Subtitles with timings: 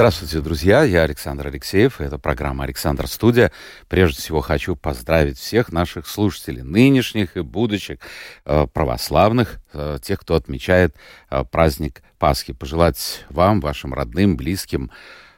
[0.00, 0.82] Здравствуйте, друзья.
[0.82, 2.00] Я Александр Алексеев.
[2.00, 3.52] Это программа «Александр Студия».
[3.86, 7.98] Прежде всего хочу поздравить всех наших слушателей, нынешних и будущих,
[8.46, 10.96] э, православных, э, тех, кто отмечает
[11.30, 12.54] э, праздник Пасхи.
[12.54, 14.90] Пожелать вам, вашим родным, близким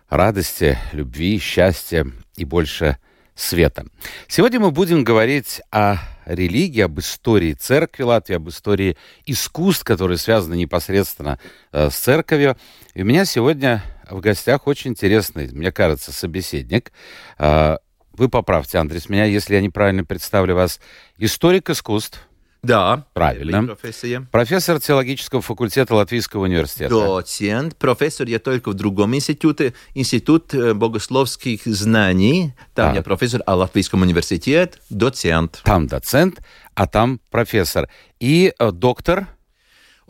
[0.09, 2.07] радости, любви, счастья
[2.37, 2.99] и больше
[3.35, 3.87] света.
[4.29, 10.55] Сегодня мы будем говорить о религии, об истории церкви Латвии, об истории искусств, которые связаны
[10.55, 11.41] непосредственно
[11.73, 12.57] с церковью.
[12.95, 16.93] И у меня сегодня в гостях очень интересный, мне кажется, собеседник.
[17.39, 17.79] А,
[18.13, 20.81] вы поправьте, Андрес, меня, если я неправильно представлю вас.
[21.19, 22.29] Историк искусств.
[22.63, 23.65] Да, правильно.
[23.65, 24.25] Профессия.
[24.31, 26.95] Профессор теологического факультета Латвийского университета.
[26.95, 32.55] Доцент, профессор я только в другом институте, институт э, богословских знаний.
[32.75, 32.97] Там так.
[32.97, 35.61] я профессор, а Латвийском университете доцент.
[35.65, 36.41] Там доцент,
[36.75, 37.89] а там профессор.
[38.21, 39.27] И э, доктор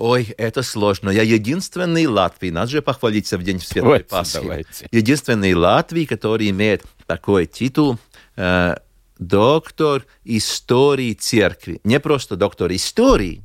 [0.03, 1.11] Ой, это сложно.
[1.11, 4.35] Я единственный Латвий, надо же похвалиться в День Святой давайте, Пасхи.
[4.35, 4.89] Давайте.
[4.91, 7.99] Единственный Латвий, который имеет такой титул
[8.35, 8.79] э,
[9.21, 11.81] доктор истории церкви.
[11.85, 13.45] Не просто доктор истории,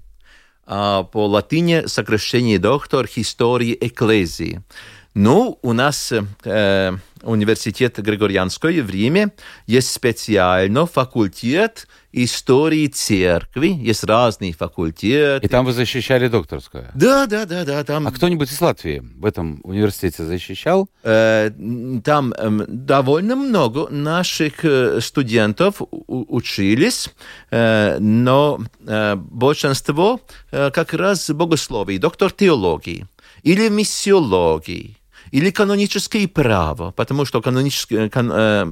[0.66, 4.64] а по латыни сокращение доктор истории экклезии.
[5.20, 6.92] Ну, у нас э,
[7.24, 9.32] университет Григорианской в Риме
[9.66, 15.44] есть специально факультет истории церкви, есть разные факультеты.
[15.44, 16.92] И там вы защищали докторскую?
[16.94, 17.84] Да, да, да, да.
[17.84, 18.06] Там...
[18.06, 20.88] А кто-нибудь из Латвии в этом университете защищал?
[21.02, 21.50] Э,
[22.04, 27.10] там э, довольно много наших э, студентов учились,
[27.50, 30.22] э, но э, большинство
[30.52, 33.08] э, как раз богословий, доктор теологии
[33.42, 34.97] или миссиологии
[35.32, 38.68] или каноническое право, потому что каноническое, кан, э,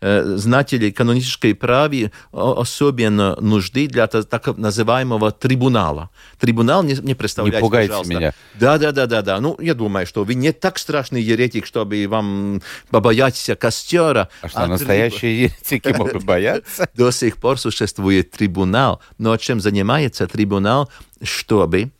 [0.00, 6.10] э, знатели канонической праве особенно нужды для так называемого трибунала.
[6.38, 8.14] Трибунал не, не представляете, Не пугайте пожалуйста.
[8.14, 8.32] меня.
[8.54, 9.40] Да, да, да, да, да.
[9.40, 14.28] Ну, я думаю, что вы не так страшный еретик, чтобы вам побояться костера.
[14.42, 15.60] А что, а настоящие триб...
[15.72, 16.88] еретики могут бояться?
[16.94, 19.00] До сих пор существует трибунал.
[19.18, 20.90] Но чем занимается трибунал?
[21.22, 21.90] Чтобы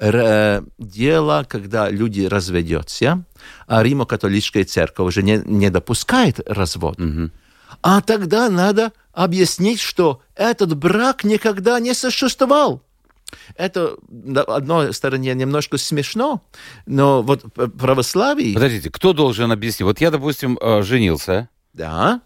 [0.00, 3.24] дело, когда люди разведются,
[3.66, 6.98] а Римо-католическая церковь уже не, не допускает развод.
[6.98, 7.30] Угу.
[7.82, 12.82] А тогда надо объяснить, что этот брак никогда не существовал.
[13.56, 16.42] Это, на одной стороне, немножко смешно,
[16.86, 18.54] но вот православие...
[18.54, 19.82] Подождите, кто должен объяснить?
[19.82, 21.48] Вот я, допустим, э, женился.
[21.72, 22.22] Да.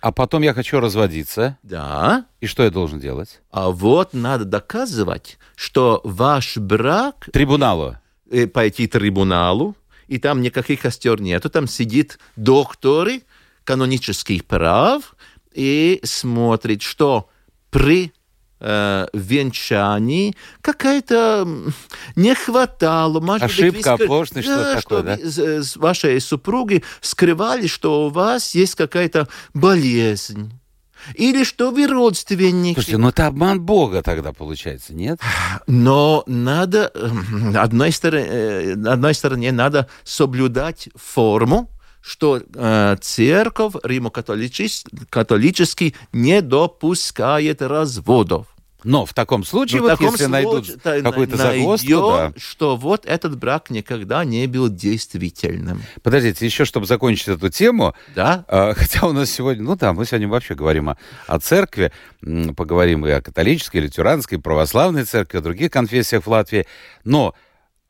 [0.00, 1.58] А потом я хочу разводиться.
[1.62, 2.26] Да.
[2.40, 3.40] И что я должен делать?
[3.50, 7.28] А вот надо доказывать, что ваш брак...
[7.32, 7.96] Трибуналу.
[8.30, 9.74] Э, пойти к трибуналу,
[10.06, 11.48] и там никаких костер нету.
[11.50, 13.22] Там сидит докторы
[13.64, 15.16] канонических прав
[15.52, 17.28] и смотрит, что
[17.70, 18.12] при
[18.60, 21.46] э, венчании какая-то
[22.16, 23.20] не хватало.
[23.20, 25.62] Может Ошибка, быть, оплошность, да, что такое, да?
[25.62, 30.52] С вашей супруги скрывали, что у вас есть какая-то болезнь.
[31.14, 32.74] Или что вы родственники.
[32.74, 35.20] Слушайте, ну это обман Бога тогда получается, нет?
[35.66, 36.92] Но надо,
[37.54, 41.70] одной стороне, э, одной стороне надо соблюдать форму,
[42.08, 48.46] что э, церковь римо-католический не допускает разводов.
[48.82, 52.32] Но в таком случае, вот таком если случае, найдут какую-то загвоздку, да.
[52.38, 55.82] что вот этот брак никогда не был действительным.
[56.02, 58.46] Подождите, еще чтобы закончить эту тему, да?
[58.48, 61.92] э, хотя у нас сегодня, ну да, мы сегодня вообще говорим о, о церкви,
[62.56, 66.66] поговорим и о католической, лютеранской, православной церкви, о других конфессиях в Латвии,
[67.04, 67.34] но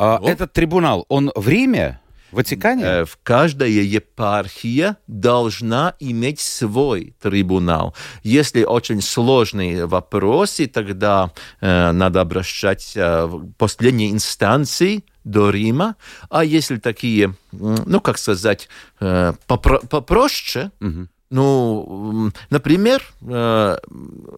[0.00, 2.00] э, этот трибунал, он в Риме?
[2.30, 2.84] В Ватикане?
[2.84, 7.94] Э, в каждая епархия должна иметь свой трибунал.
[8.22, 15.96] Если очень сложные вопросы, тогда э, надо обращаться в последней инстанции до Рима.
[16.30, 18.68] А если такие, ну, как сказать,
[19.00, 23.78] э, попро попроще, угу ну, например, э,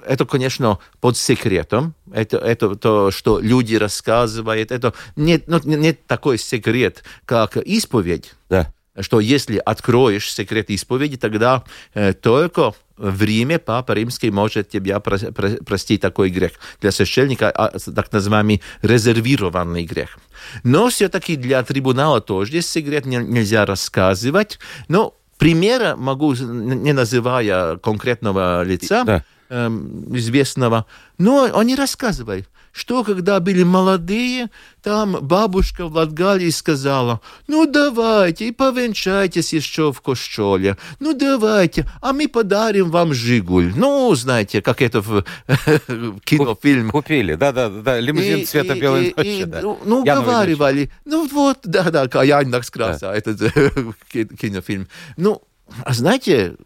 [0.06, 1.94] это, конечно, под секретом.
[2.12, 4.72] Это, это то, что люди рассказывают.
[4.72, 8.32] Это нет, ну, нет такой секрет, как исповедь.
[8.48, 8.72] Да.
[8.98, 11.62] Что если откроешь секрет исповеди, тогда
[11.94, 16.52] э, только в Риме Папа Римский может тебя про, про, простить такой грех.
[16.81, 20.19] Для священника а, так называемый резервированный грех.
[20.64, 24.58] Но все-таки для трибунала тоже есть секрет, нельзя рассказывать.
[24.88, 29.25] Но примера могу, не называя конкретного лица, да.
[29.48, 30.84] эм, известного.
[31.19, 34.50] Но они рассказывают, что когда были молодые,
[34.82, 42.12] там бабушка в Латгалии сказала, ну давайте и повенчайтесь еще в кошчоле, ну давайте, а
[42.12, 43.72] мы подарим вам Жигуль.
[43.76, 45.25] Ну, знаете, как это в
[46.25, 46.90] кинофильме.
[46.90, 49.44] Купили, да-да-да, лимузин цвета белой ночи.
[49.44, 49.61] да.
[49.62, 50.90] Ну, ну уговаривали.
[51.05, 53.14] Ну вот, да-да, я иногда да.
[53.14, 53.40] этот
[54.40, 54.88] кинофильм.
[55.16, 55.43] Ну,
[55.84, 56.56] а знаете,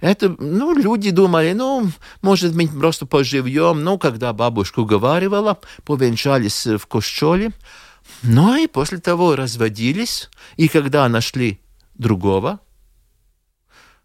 [0.00, 1.90] это, ну, люди думали, ну,
[2.22, 3.84] может быть, просто поживем.
[3.84, 7.52] Ну, когда бабушка уговаривала, повенчались в кошчоле.
[8.22, 10.30] Ну, и после того разводились.
[10.56, 11.60] И когда нашли
[11.94, 12.60] другого,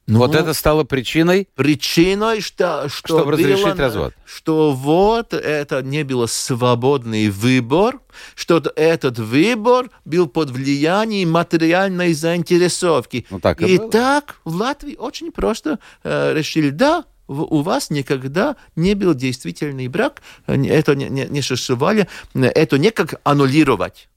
[0.05, 1.47] ну, вот это стало причиной?
[1.55, 4.13] Причиной, что, что чтобы разрешить было, развод.
[4.25, 7.99] Что вот это не был свободный выбор,
[8.35, 13.25] что этот выбор был под влиянием материальной заинтересовки.
[13.29, 18.57] Ну, так и, и так в Латвии очень просто э, решили, да, у вас никогда
[18.75, 24.09] не был действительный брак, это не, не, не существовали, это не как аннулировать.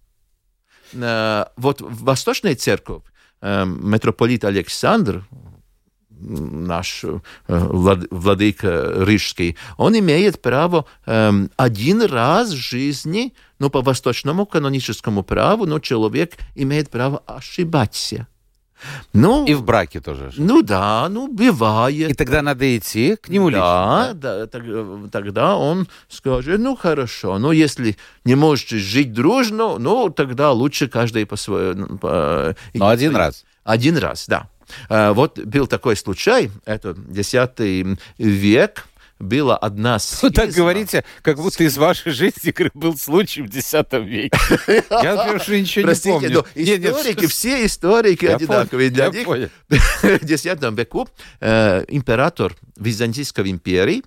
[0.92, 3.02] Э, вот в Восточной церкви
[3.40, 5.24] э, митрополит Александр,
[6.20, 7.18] наш э,
[7.48, 15.66] владыка Рижский, он имеет право эм, один раз в жизни, ну, по восточному каноническому праву,
[15.66, 18.26] но человек имеет право ошибаться.
[19.12, 20.30] Ну, и в браке тоже.
[20.36, 22.10] Ну да, ну бывает.
[22.10, 24.14] И тогда надо идти к нему да, лично.
[24.14, 24.62] Да, так,
[25.10, 31.24] тогда он скажет, ну хорошо, но если не можете жить дружно, ну тогда лучше каждый
[31.24, 31.98] по своему.
[31.98, 33.44] По, но один раз.
[33.64, 34.48] Один раз, да.
[34.88, 38.86] Э, вот был такой случай, это 10 век,
[39.18, 40.28] была одна схизма.
[40.28, 44.38] Вы так говорите, как будто из вашей жизни был случай в X веке.
[44.90, 46.46] Я, конечно, ничего Простите, не помню.
[46.54, 48.90] Но историки, нет, все историки одинаковые.
[48.90, 49.26] Для них
[49.68, 51.08] в X веку
[51.40, 54.02] э, император Византийской империи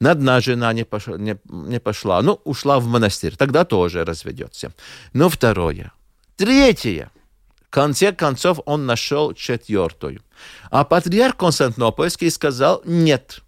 [0.00, 4.72] на одна жена не пошла, не, не пошла, ну, ушла в монастырь, тогда тоже разведется.
[5.12, 5.92] Но второе.
[6.36, 7.10] Третье
[7.74, 10.22] конце концов он нашел четвертую.
[10.70, 13.40] А патриарх Константинопольский сказал, нет,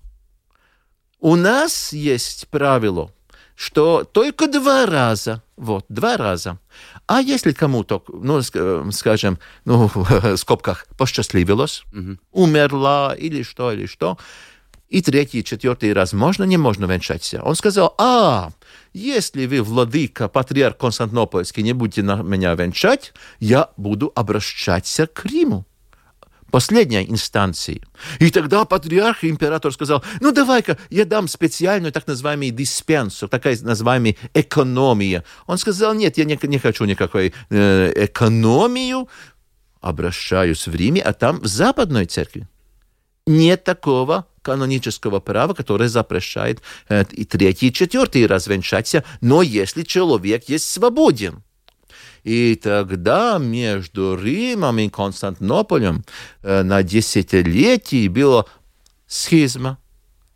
[1.20, 3.12] у нас есть правило,
[3.54, 6.58] что только два раза, вот, два раза.
[7.06, 8.42] А если кому-то, ну,
[8.90, 12.18] скажем, ну, в скобках, посчастливилось, угу.
[12.32, 14.18] умерла или что, или что,
[14.88, 17.42] и третий, четвертый раз можно, не можно венчаться.
[17.42, 18.50] Он сказал, а,
[18.92, 25.66] если вы, владыка, патриарх Константинопольский, не будете на меня венчать, я буду обращаться к Риму
[26.50, 27.82] последней инстанции.
[28.20, 33.58] И тогда патриарх и император сказал, ну давай-ка я дам специальную так называемую диспенсу, такая
[33.60, 35.24] называемая экономия.
[35.46, 39.08] Он сказал, нет, я не, не хочу никакой э, экономию,
[39.80, 42.48] обращаюсь в Риме, а там в Западной церкви
[43.26, 49.82] нет такого канонического права, которое запрещает э, и третий, и четвертый раз венчаться, но если
[49.82, 51.42] человек есть свободен.
[52.22, 56.04] И тогда между Римом и Константинополем
[56.42, 58.46] э, на десятилетие было
[59.08, 59.78] схизма.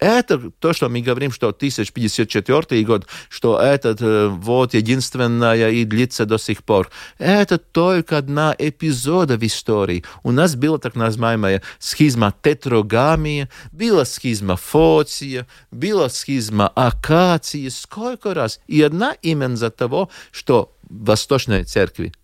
[0.01, 6.25] Это то, что мы говорим, что 1054 год, что это э, вот единственное и длится
[6.25, 6.91] до сих пор.
[7.19, 10.03] Это только одна эпизода в истории.
[10.23, 17.69] У нас была так называемая схизма тетрогамия, была схизма фоция, была схизма акации.
[17.69, 18.59] Сколько раз?
[18.67, 22.15] И одна именно за того, что в Восточной Церкви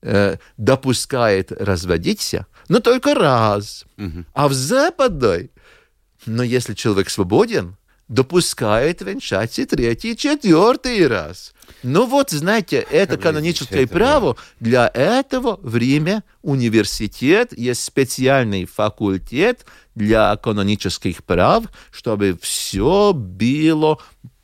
[0.00, 3.84] э, допускает разводиться, но только раз.
[3.98, 4.24] Угу.
[4.32, 5.50] А в Западной
[6.26, 7.76] но если человек свободен,
[8.10, 11.54] допускает венчаться третий, четвертый раз.
[11.84, 14.36] Ну вот, знаете, это каноническое это право.
[14.58, 23.98] Для этого в Риме университет, есть специальный факультет для канонических прав, чтобы все было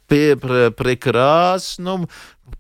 [0.07, 2.09] прекрасным,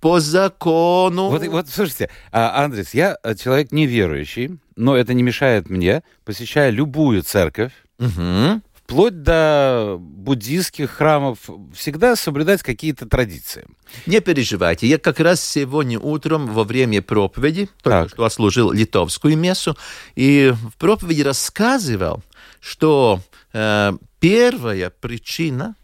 [0.00, 1.30] по закону.
[1.30, 6.70] Вот, вот слушайте, а, Андрес, я э, человек неверующий, но это не мешает мне, посещая
[6.70, 11.38] любую церковь, угу вплоть до буддийских храмов,
[11.74, 13.66] всегда соблюдать какие-то традиции.
[14.06, 18.10] Не переживайте, я как раз сегодня утром во время проповеди, так.
[18.10, 19.76] что отслужил литовскую мессу,
[20.14, 22.22] и в проповеди рассказывал,
[22.60, 23.20] что
[23.52, 25.74] э, первая причина,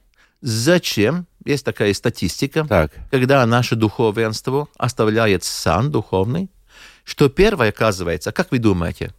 [0.41, 2.93] зачем есть такая статистика, так.
[3.11, 6.51] когда наше духовенство оставляет сан духовный,
[7.03, 9.13] что первое оказывается, как вы думаете,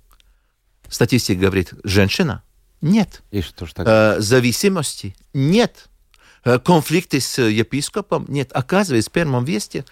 [0.87, 2.43] статистика говорит, женщина–
[2.83, 3.23] нет.
[3.31, 3.87] И что ж так?
[3.87, 5.15] Э, зависимости?
[5.33, 5.89] Нет.
[6.43, 8.25] Э, конфликты с епископом?
[8.27, 8.49] Нет.
[8.53, 9.85] Оказывается, в первом весте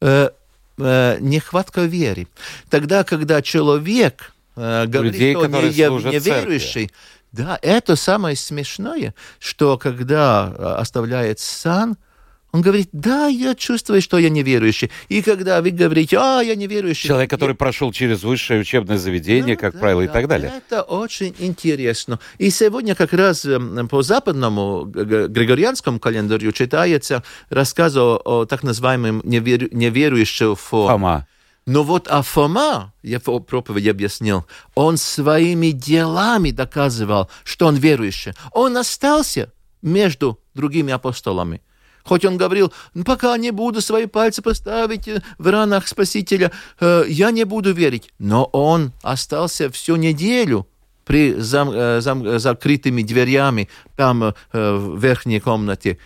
[0.00, 0.30] э,
[0.76, 2.26] нехватка веры.
[2.68, 6.90] Тогда, когда человек говорит, Людей, что не, не верующий,
[7.30, 10.46] Да, это самое смешное, что когда
[10.78, 11.96] оставляет сан,
[12.54, 14.88] он говорит, да, я чувствую, что я неверующий.
[15.08, 17.08] И когда вы говорите, а, я неверующий.
[17.08, 17.56] Человек, который я...
[17.56, 20.52] прошел через высшее учебное заведение, да, как да, правило, да, и так далее.
[20.56, 22.20] Это очень интересно.
[22.38, 23.44] И сегодня как раз
[23.90, 29.66] по западному григорианскому календарю читается рассказ о, о так называемом неверу...
[29.72, 31.26] неверующем Фома.
[31.66, 34.46] Но вот а Фома, я в проповеди объяснил,
[34.76, 38.32] он своими делами доказывал, что он верующий.
[38.52, 41.60] Он остался между другими апостолами.
[42.04, 47.04] Хоть он говорил, «Ну, пока не буду свои пальцы поставить э, в ранах Спасителя, э,
[47.08, 48.12] я не буду верить.
[48.18, 50.66] Но он остался всю неделю
[51.06, 55.98] при зам, э, зам, закрытыми дверями там в верхней комнате.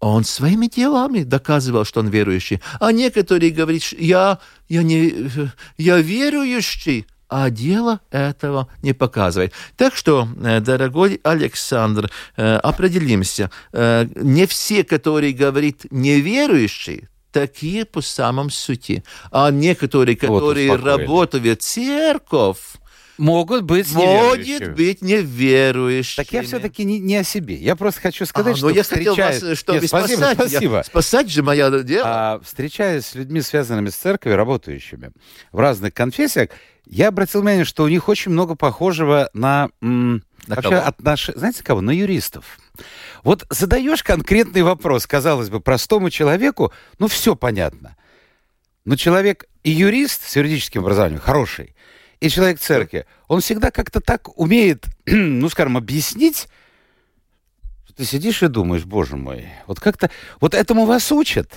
[0.00, 2.60] Он своими делами доказывал, что он верующий.
[2.80, 5.14] А некоторые говорят, я, я, не,
[5.76, 9.52] я верующий, а дело этого не показывает.
[9.76, 13.50] Так что, э, дорогой Александр, э, определимся.
[13.72, 19.02] Э, не все, которые говорят неверующие, такие по самом сути.
[19.32, 22.76] А некоторые, которые вот работают в церковь,
[23.16, 26.24] Могут быть Может быть неверующими.
[26.24, 27.54] Так я все-таки не, не о себе.
[27.54, 30.36] Я просто хочу сказать, а, что но я хотел вас, чтобы Нет, спасибо, спасать.
[30.36, 30.76] Спасибо.
[30.76, 32.04] Я, спасать же мое дело.
[32.06, 35.12] А, встречаясь с людьми, связанными с церковью, работающими
[35.52, 36.50] в разных конфессиях,
[36.86, 39.70] я обратил внимание, что у них очень много похожего на...
[39.80, 41.30] М, на вообще отнош...
[41.34, 41.80] Знаете кого?
[41.80, 42.58] На юристов.
[43.22, 47.96] Вот задаешь конкретный вопрос, казалось бы, простому человеку, ну, все понятно.
[48.84, 51.74] Но человек и юрист с юридическим образованием хороший,
[52.20, 56.48] и человек церкви, он всегда как-то так умеет, ну, скажем, объяснить,
[57.84, 61.50] что ты сидишь и думаешь, боже мой, вот как-то, вот этому вас учат.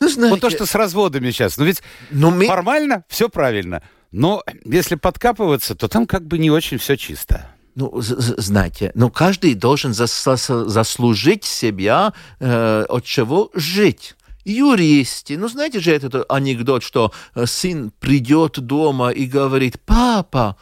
[0.00, 1.56] Ну, знаете, вот то, что с разводами сейчас.
[1.56, 2.46] Ну ведь ну, мы...
[2.46, 3.82] формально все правильно.
[4.10, 7.48] Но если подкапываться, то там как бы не очень все чисто.
[7.74, 14.14] Ну, знаете, но каждый должен зас заслужить себя, э, от чего жить
[14.44, 15.36] юристы.
[15.36, 20.56] Ну, знаете же этот анекдот, что э, сын придет дома и говорит, папа,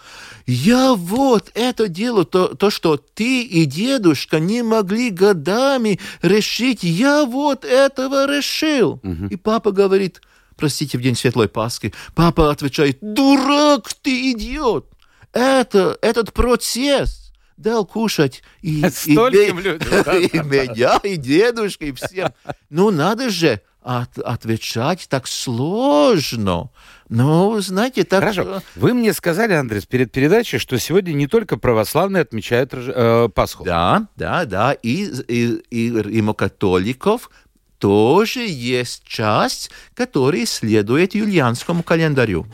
[0.47, 7.25] я вот это делаю, то, то, что ты и дедушка не могли годами решить, я
[7.25, 9.01] вот этого решил.
[9.03, 9.27] Угу.
[9.31, 10.21] И папа говорит,
[10.57, 14.89] простите, в день Светлой Пасхи, папа отвечает, дурак ты, идиот,
[15.33, 17.23] это, этот процесс
[17.57, 22.33] дал кушать и, и, и, и меня, и дедушка, и всем.
[22.71, 26.71] Ну, надо же, от, отвечать так сложно.
[27.09, 28.21] Ну, знаете, так...
[28.21, 28.62] Хорошо.
[28.77, 33.65] Вы мне сказали, Андрес, перед передачей, что сегодня не только православные отмечают э, Пасху.
[33.65, 34.73] Да, да, да.
[34.73, 37.31] И, и, и римокатоликов
[37.79, 42.47] тоже есть часть, которая следует юлианскому календарю.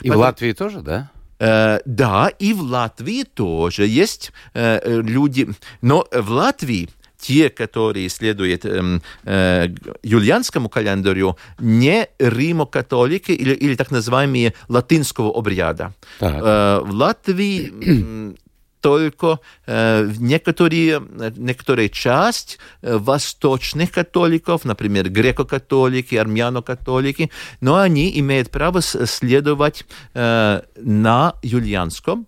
[0.00, 0.18] И Потому...
[0.18, 1.10] в Латвии тоже, да?
[1.38, 5.48] Э, да, и в Латвии тоже есть э, люди.
[5.80, 6.88] Но в Латвии
[7.26, 9.68] те, которые следуют э, э,
[10.02, 15.94] юлианскому календарю, не римокатолики или, или так называемые латинского обряда.
[16.20, 18.34] Э, в Латвии
[18.80, 21.02] только э, некоторые,
[21.36, 27.30] некоторая часть э, восточных католиков, например, греко-католики, армяно-католики,
[27.62, 32.26] но они имеют право следовать э, на юлианском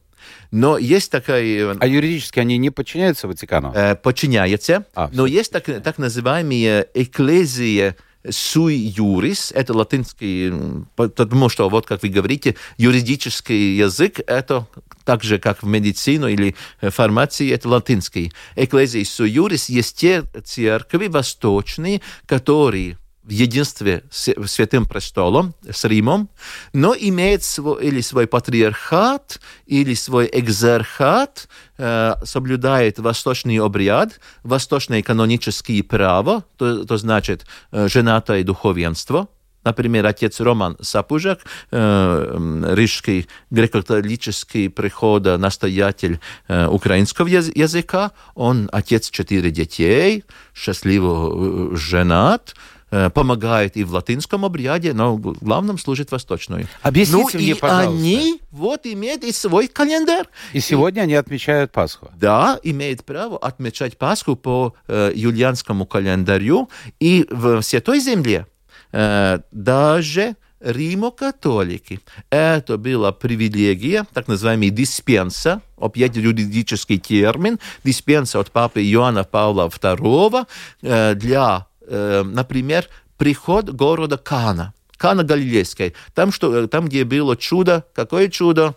[0.51, 1.77] но есть такая...
[1.79, 3.73] А юридически они не подчиняются Ватикану?
[3.75, 7.95] Э, подчиняются, а, но есть так, так называемые эклезии
[8.31, 10.53] sui juris, это латинский,
[10.97, 14.67] потому что, вот как вы говорите, юридический язык, это
[15.05, 18.33] так же, как в медицине или фармации, это латинский.
[18.57, 26.29] Эклезия sui juris есть те церкви восточные, которые в единстве с Святым Престолом, с Римом,
[26.73, 35.83] но имеет свой, или свой патриархат, или свой экзархат, э, соблюдает восточный обряд, восточное каноническое
[35.83, 39.29] право, то, то значит э, женатое духовенство,
[39.67, 41.41] Например, отец Роман Сапужак,
[41.73, 50.23] э, рижский греко-католический прихода, настоятель э, украинского языка, он отец четырех детей,
[50.55, 52.55] счастливо э, женат,
[52.91, 56.69] помогает и в латинском обряде, но главным служит восточную.
[56.83, 57.91] Объясните ну, мне, и пожалуйста.
[57.91, 60.27] они вот имеют и свой календарь.
[60.53, 62.11] И сегодня и, они отмечают Пасху.
[62.17, 66.71] Да, имеют право отмечать Пасху по э, юлианскому календарю.
[67.01, 68.47] И в Святой Земле
[68.93, 72.01] э, даже Римо-католики.
[72.31, 80.47] Это была привилегия, так называемый диспенса, опять юридический термин, диспенса от папы Иоанна Павла II
[80.83, 81.76] э, для Э,
[82.25, 88.75] например, приход города Кана, Кана Галилейской, там, что, э, там, где было чудо, какое чудо?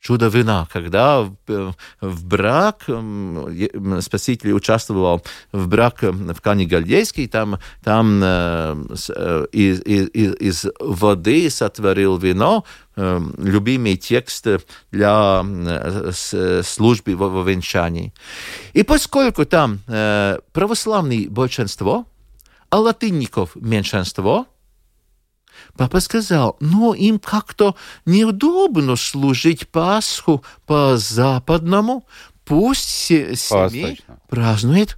[0.00, 2.84] Чудо вина, когда в, в брак
[4.00, 5.22] Спаситель участвовал
[5.52, 8.84] в брак в Кане Гальдейской, там, там э,
[9.52, 12.64] из, из, из воды сотворил вино,
[12.96, 14.46] э, любимый текст
[14.92, 16.12] для э,
[16.62, 18.12] службы во, венчании.
[18.74, 22.06] И поскольку там э, православное большинство,
[22.70, 24.46] а латынников меньшинство–
[25.76, 32.06] Папа сказал, но им как-то неудобно служить Пасху по-западному.
[32.44, 34.96] Пусть семьи празднует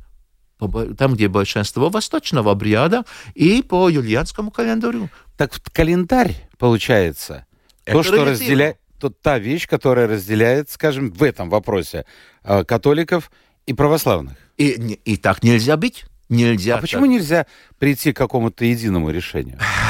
[0.96, 5.08] там, где большинство восточного обряда, и по юлианскому календарю.
[5.36, 7.46] Так календарь, получается,
[7.84, 12.04] Это то, что разделяет, то, та вещь, которая разделяет, скажем, в этом вопросе
[12.42, 13.30] э, католиков
[13.66, 14.36] и православных.
[14.56, 14.70] И,
[15.04, 16.04] и так нельзя быть.
[16.28, 16.74] Нельзя.
[16.74, 16.82] А так.
[16.82, 17.46] почему нельзя
[17.78, 19.58] прийти к какому-то единому решению?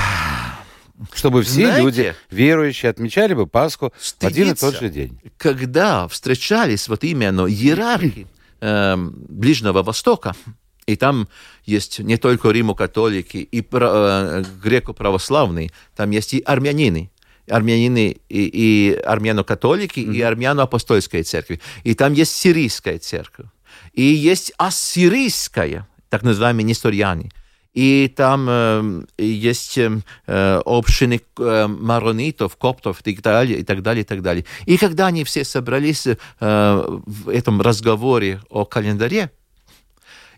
[1.13, 5.21] Чтобы все Знаете, люди, верующие, отмечали бы Пасху в один и тот же день.
[5.37, 8.27] Когда встречались вот именно иерархи
[8.61, 10.35] э, Ближнего Востока,
[10.87, 11.29] и там
[11.65, 17.11] есть не только римо-католики и э, греко-православные, там есть и армянины,
[17.49, 20.15] армянины и, и армяно-католики, mm-hmm.
[20.15, 21.61] и армяно-апостольская церковь.
[21.85, 23.47] И там есть сирийская церковь.
[23.93, 27.31] И есть ассирийская, так называемые несториане
[27.75, 34.03] и там э, есть э, общины э, маронитов, коптов и так далее, и так далее,
[34.03, 34.45] и так далее.
[34.67, 39.31] И когда они все собрались э, в этом разговоре о календаре,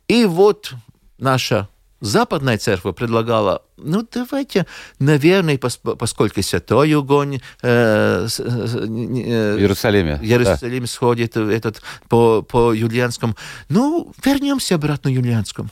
[0.09, 0.75] и вот
[1.19, 1.69] наша
[2.01, 4.67] Западная церковь предлагала, ну давайте,
[4.99, 10.87] наверное, поскольку святой огонь э, э, э, Иерусалиме, Иерусалим да.
[10.87, 13.37] сходит этот, по, по юлианскому,
[13.69, 15.69] ну вернемся обратно к юлианскому.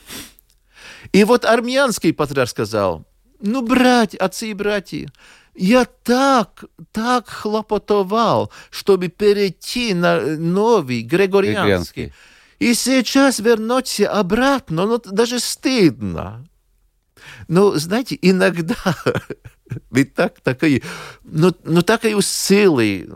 [1.11, 3.05] И вот армянский патриарх сказал,
[3.41, 5.07] ну, братья, отцы и братья,
[5.55, 12.03] я так, так хлопотовал, чтобы перейти на новый григорианский.
[12.03, 12.13] Григорианский.
[12.59, 16.45] И сейчас вернуться обратно, ну, даже стыдно.
[17.47, 18.75] Ну, знаете, иногда
[19.91, 20.83] ведь так, такой,
[21.23, 23.07] ну, ну такой силой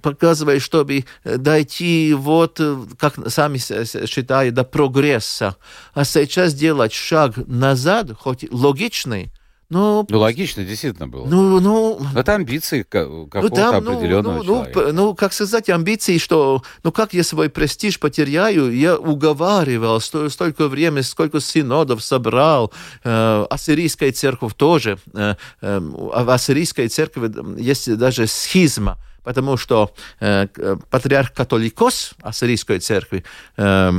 [0.00, 2.60] показывает, чтобы дойти вот,
[2.98, 5.56] как сами считают, до прогресса.
[5.94, 9.32] А сейчас делать шаг назад, хоть логичный,
[9.70, 11.26] ну, ну, логично, действительно было.
[11.26, 12.00] Ну, ну...
[12.14, 14.80] Это амбиции какого-то ну, там, ну, определенного ну, человека.
[14.80, 20.28] Ну, ну, как сказать, амбиции, что, ну, как я свой престиж потеряю, я уговаривал сто,
[20.28, 22.72] столько времени, сколько синодов собрал.
[23.04, 24.98] Э, ассирийская церковь тоже.
[25.14, 30.46] Э, э, в ассирийской церкви есть даже схизма потому что э,
[30.90, 33.24] патриарх католикос ассирийской церкви
[33.56, 33.92] э,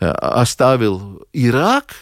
[0.00, 1.94] э, оставил Ирак,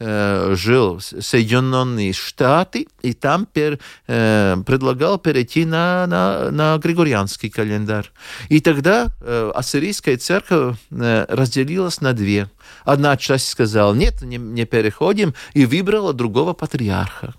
[0.00, 8.10] жил Соединенные Штаты, и там пер, э, предлагал перейти на, на, на Григорианский календарь.
[8.48, 12.48] И тогда э, ассирийская церковь э, разделилась на две.
[12.84, 17.34] Одна часть сказала, нет, не, не переходим, и выбрала другого патриарха.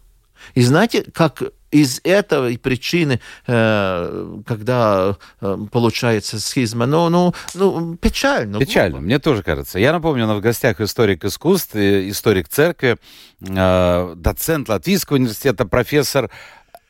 [0.53, 8.59] И знаете, как из этой причины, э, когда э, получается схизма, ну, ну, ну печально.
[8.59, 9.79] Печально, мне тоже кажется.
[9.79, 12.97] Я напомню, на в гостях историк искусств, историк церкви,
[13.39, 16.29] э, доцент Латвийского университета, профессор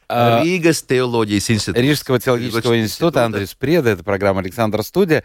[0.10, 1.80] Риgas теологijas института.
[1.80, 5.24] Рижского теологического института, Андрей Спреда, это программа Александра Студия.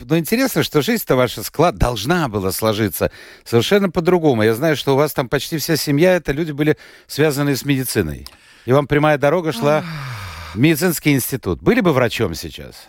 [0.00, 3.10] Но интересно, что жизнь-то ваша склад должна была сложиться
[3.44, 4.42] совершенно по-другому.
[4.42, 6.76] Я знаю, что у вас там почти вся семья, это люди были
[7.06, 8.26] связаны с медициной.
[8.66, 9.84] И вам прямая дорога шла
[10.54, 11.62] в медицинский институт.
[11.62, 12.88] Были бы врачом сейчас?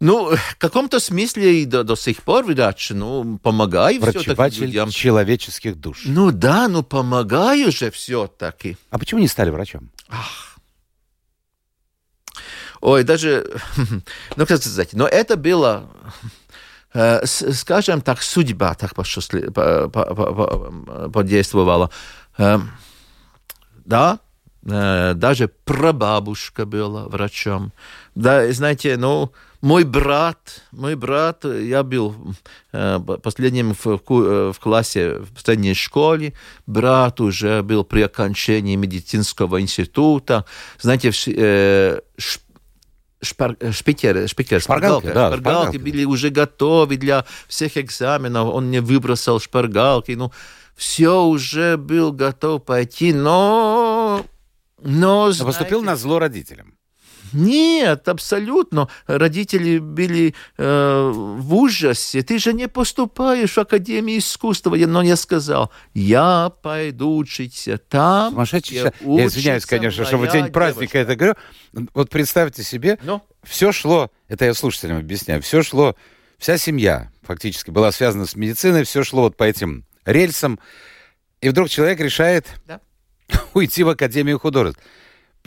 [0.00, 4.90] Ну, в каком-то смысле и до, до сих пор, врач, ну, помогаю все-таки людям.
[4.90, 6.02] человеческих душ.
[6.04, 8.76] Ну да, ну помогаю же все-таки.
[8.90, 9.90] А почему не стали врачом?
[10.08, 10.47] Ах.
[12.80, 13.46] Ой, даже,
[14.36, 15.88] ну, как сказать, но это было
[16.94, 18.94] Э, скажем так, судьба так
[21.12, 21.90] подействовала.
[22.38, 22.58] Э,
[23.84, 24.18] да,
[24.64, 27.72] э, даже прабабушка была врачом.
[28.14, 32.14] Да, знаете, ну, мой брат, мой брат, я был
[32.70, 36.32] последним в, в классе в средней школе,
[36.66, 40.44] брат уже был при окончании медицинского института.
[40.80, 41.10] Знаете,
[43.22, 48.80] шпар, шпикер, шпикер, шпаргалки, шпаргалки, да, шпаргалки были уже готовы для всех экзаменов, он не
[48.80, 50.32] выбросил шпаргалки, ну,
[50.76, 54.24] все уже был готов пойти, но...
[54.80, 56.77] Но, знаете, Поступил на зло родителям.
[57.32, 58.88] Нет, абсолютно.
[59.06, 62.22] Родители были э, в ужасе.
[62.22, 64.74] Ты же не поступаешь в Академию искусства.
[64.74, 68.76] Но я сказал, я пойду учиться там, Сумасшедший.
[68.76, 71.34] Я извиняюсь, конечно, что в день праздника это говорю.
[71.94, 73.22] Вот представьте себе, Но?
[73.44, 75.96] все шло, это я слушателям объясняю, все шло,
[76.38, 80.58] вся семья фактически была связана с медициной, все шло вот по этим рельсам.
[81.42, 82.80] И вдруг человек решает да.
[83.54, 84.80] уйти в Академию художеств.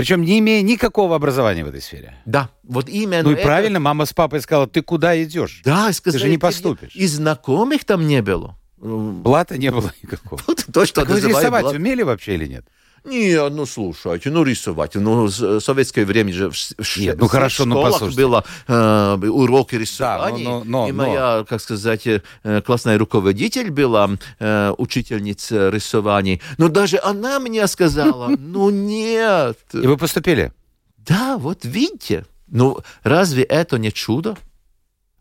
[0.01, 2.15] Причем не имея никакого образования в этой сфере.
[2.25, 3.21] Да, вот именно.
[3.21, 3.43] Ну и это...
[3.43, 5.61] правильно, мама с папой сказала, ты куда идешь?
[5.63, 6.95] Да, сказали, ты же не поступишь.
[6.95, 8.57] И знакомых там не было.
[8.77, 10.41] Блата не было никакого.
[10.73, 12.65] То, что так вы рисовать умели вообще или нет?
[13.03, 17.67] Не, ну слушайте, ну рисовать, ну в советское время же в, Нет, ну, хорошо, в
[17.67, 22.05] ну, школах ну, было э, уроки рисования, да, но, но, но, и моя, как сказать,
[22.05, 22.21] э,
[22.63, 24.07] классная руководитель была
[24.39, 29.57] э, учительница рисования, но даже она мне сказала, ну нет.
[29.73, 30.51] И вы поступили?
[30.97, 34.37] Да, вот видите, ну разве это не чудо?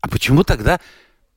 [0.01, 0.79] А почему тогда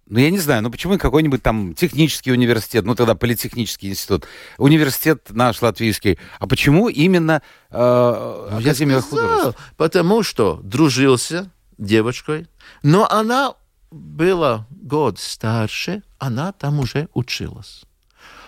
[0.06, 4.26] ну, я не знаю, ну почему какой-нибудь там технический университет, ну тогда политехнический институт,
[4.58, 9.58] университет наш латвийский, а почему именно э, ну, Академия художеств?
[9.76, 12.48] Потому что дружился девочкой,
[12.82, 13.54] но она
[13.90, 17.84] была год старше, она там уже училась.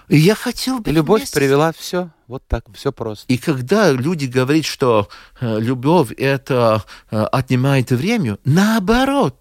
[0.08, 0.90] И я хотел бы...
[0.90, 1.34] Любовь вместе.
[1.36, 3.24] привела все, вот так, все просто.
[3.32, 5.08] И когда люди говорят, что
[5.40, 9.36] э, любовь это э, отнимает время, наоборот,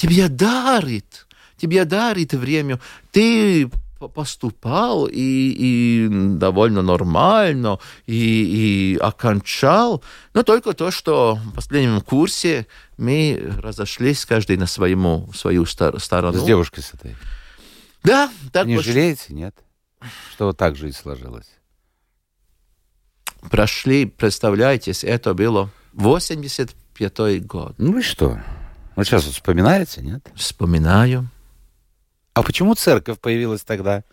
[0.00, 1.26] тебя дарит,
[1.58, 2.80] тебя дарит время.
[3.12, 3.70] Ты
[4.14, 10.02] поступал и, и довольно нормально, и, и окончал.
[10.32, 16.38] Но только то, что в последнем курсе мы разошлись каждый на своему, свою сторону.
[16.38, 17.14] С девушкой с этой?
[18.02, 18.32] Да.
[18.52, 18.84] Так Не вот...
[18.86, 19.54] жалеете, нет?
[20.32, 21.50] Что вот так жизнь сложилась?
[23.50, 27.74] Прошли, представляете, это было 85-й год.
[27.76, 28.40] Ну и что?
[29.00, 30.30] Вот сейчас вот вспоминаете, нет?
[30.34, 31.26] Вспоминаю.
[32.34, 34.04] А почему церковь появилась тогда?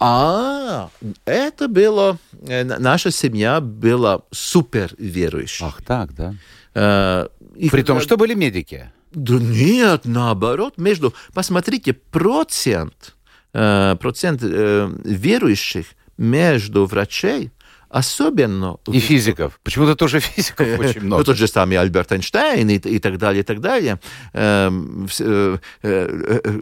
[0.00, 0.90] А,
[1.24, 2.18] это было...
[2.42, 5.64] Э, наша семья была супер верующей.
[5.64, 6.34] Ах так, да?
[6.74, 8.90] Э, и При том, что были медики.
[9.12, 10.76] Да нет, наоборот.
[10.76, 11.14] Между...
[11.32, 13.14] Посмотрите, процент,
[13.52, 15.86] э, процент э, верующих
[16.18, 17.52] между врачей
[17.94, 18.78] особенно...
[18.88, 19.60] И физиков.
[19.62, 21.20] Почему-то тоже физиков очень много.
[21.20, 24.00] Ну, тот же самый Альберт Эйнштейн и, и так далее, и так далее.
[24.32, 26.60] Эм, э, э, э,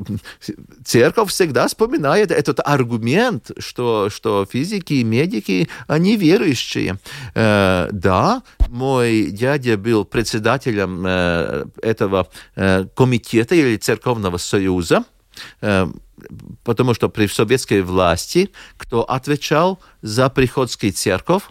[0.85, 6.99] церковь всегда вспоминает этот аргумент, что, что физики и медики, они верующие.
[7.35, 11.07] Да, мой дядя был председателем
[11.83, 12.29] этого
[12.95, 15.05] комитета или церковного союза,
[16.65, 21.43] потому что при советской власти кто отвечал за приходский церковь,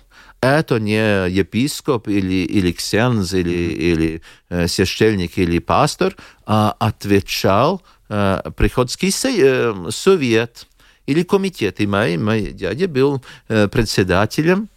[0.42, 8.42] это не епископ или, или ксенз, или, или э, священник, или пастор, а отвечал э,
[8.58, 10.68] приходский э, совет
[11.06, 11.80] или комитет.
[11.80, 14.70] И мой, мой дядя был э, председателем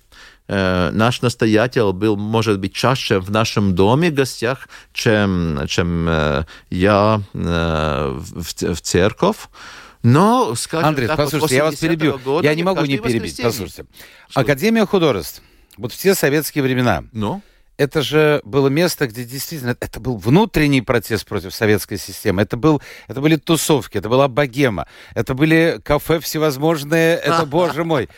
[0.46, 6.44] Э, наш настоятель был, может быть, чаще в нашем доме в гостях, чем, чем э,
[6.70, 9.48] я в, в церковь.
[10.04, 12.20] Но, скажем Андрей, так, послушайте, я вас перебью.
[12.24, 13.40] Года я не могу не перебить.
[13.42, 13.86] Послушайте.
[14.28, 14.40] Что?
[14.40, 15.42] Академия художеств.
[15.76, 17.04] Вот все советские времена.
[17.10, 17.42] Ну?
[17.76, 22.42] это же было место, где действительно это был внутренний протест против советской системы.
[22.42, 28.08] Это, был, это были тусовки, это была богема, это были кафе всевозможные, это, боже мой.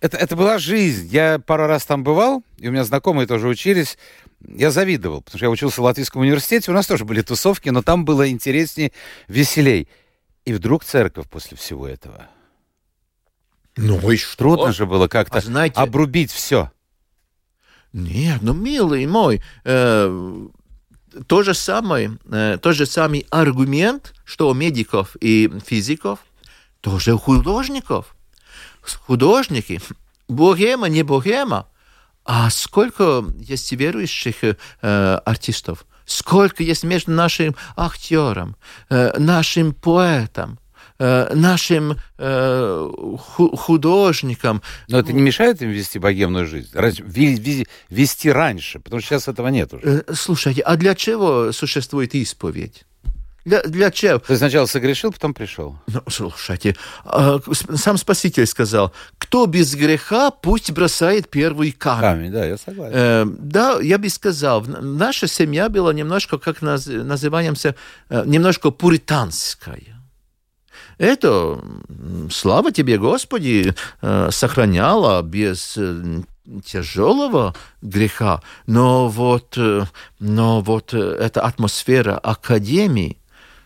[0.00, 1.08] Это, это была жизнь.
[1.10, 3.98] Я пару раз там бывал, и у меня знакомые тоже учились.
[4.46, 7.82] Я завидовал, потому что я учился в Латвийском университете, у нас тоже были тусовки, но
[7.82, 8.92] там было интереснее,
[9.28, 9.88] веселей.
[10.50, 12.26] И вдруг церковь после всего этого.
[13.76, 14.36] Ну и что?
[14.36, 15.78] Трудно же было как-то а знаете...
[15.78, 16.72] обрубить все.
[17.92, 20.48] Нет, ну, милый мой, э,
[21.28, 26.18] то же самое, э, тот же самый аргумент, что у медиков и физиков,
[26.80, 28.16] тоже у художников.
[28.82, 29.80] Художники,
[30.26, 31.68] богема, не богема,
[32.24, 38.56] а сколько есть верующих э, артистов, сколько есть между нашим актером,
[38.88, 40.58] э, нашим поэтом,
[41.02, 44.60] Э, нашим э, художникам.
[44.88, 46.68] Но это не мешает им вести богемную жизнь?
[47.88, 50.04] Вести раньше, потому что сейчас этого нет уже.
[50.12, 52.84] Слушайте, а для чего существует исповедь?
[53.44, 54.18] Для, для чего?
[54.18, 55.78] Ты сначала согрешил, потом пришел.
[55.86, 56.76] Ну, слушайте,
[57.74, 62.00] сам Спаситель сказал, кто без греха, пусть бросает первый камень.
[62.00, 62.96] Камень, да, я согласен.
[62.96, 67.74] Э, да, я бы сказал, наша семья была немножко, как называемся,
[68.08, 70.00] немножко пуританская
[71.00, 71.58] это,
[72.30, 76.22] слава тебе, Господи, э, сохраняла без э,
[76.62, 79.84] тяжелого греха, но вот, э,
[80.18, 83.16] но вот э, эта атмосфера академии,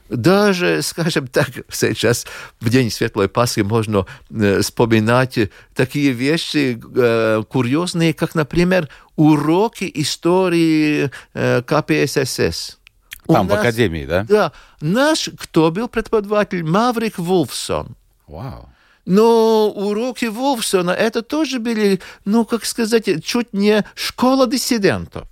[0.09, 2.27] даже, скажем так, сейчас
[2.61, 5.39] в День Светлой Пасхи можно э, вспоминать
[5.75, 12.79] такие вещи э, курьезные, как, например, уроки истории э, КПСС.
[13.27, 14.27] Там, нас, в Академии, да?
[14.29, 14.53] Да.
[14.81, 16.63] Наш, кто был преподаватель?
[16.63, 17.97] Маврик Вулфсон.
[18.27, 18.69] Вау.
[19.07, 25.29] Но уроки Вулфсона, это тоже были, ну, как сказать, чуть не школа диссидентов.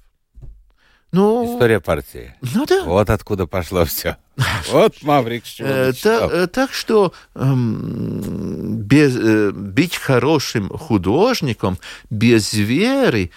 [1.13, 2.35] Ну, История партии.
[2.41, 2.85] Ну да.
[2.85, 4.17] Вот откуда пошло все.
[4.71, 13.31] Вот Маврик э, э, Так что эм, без, э, быть хорошим художником без веры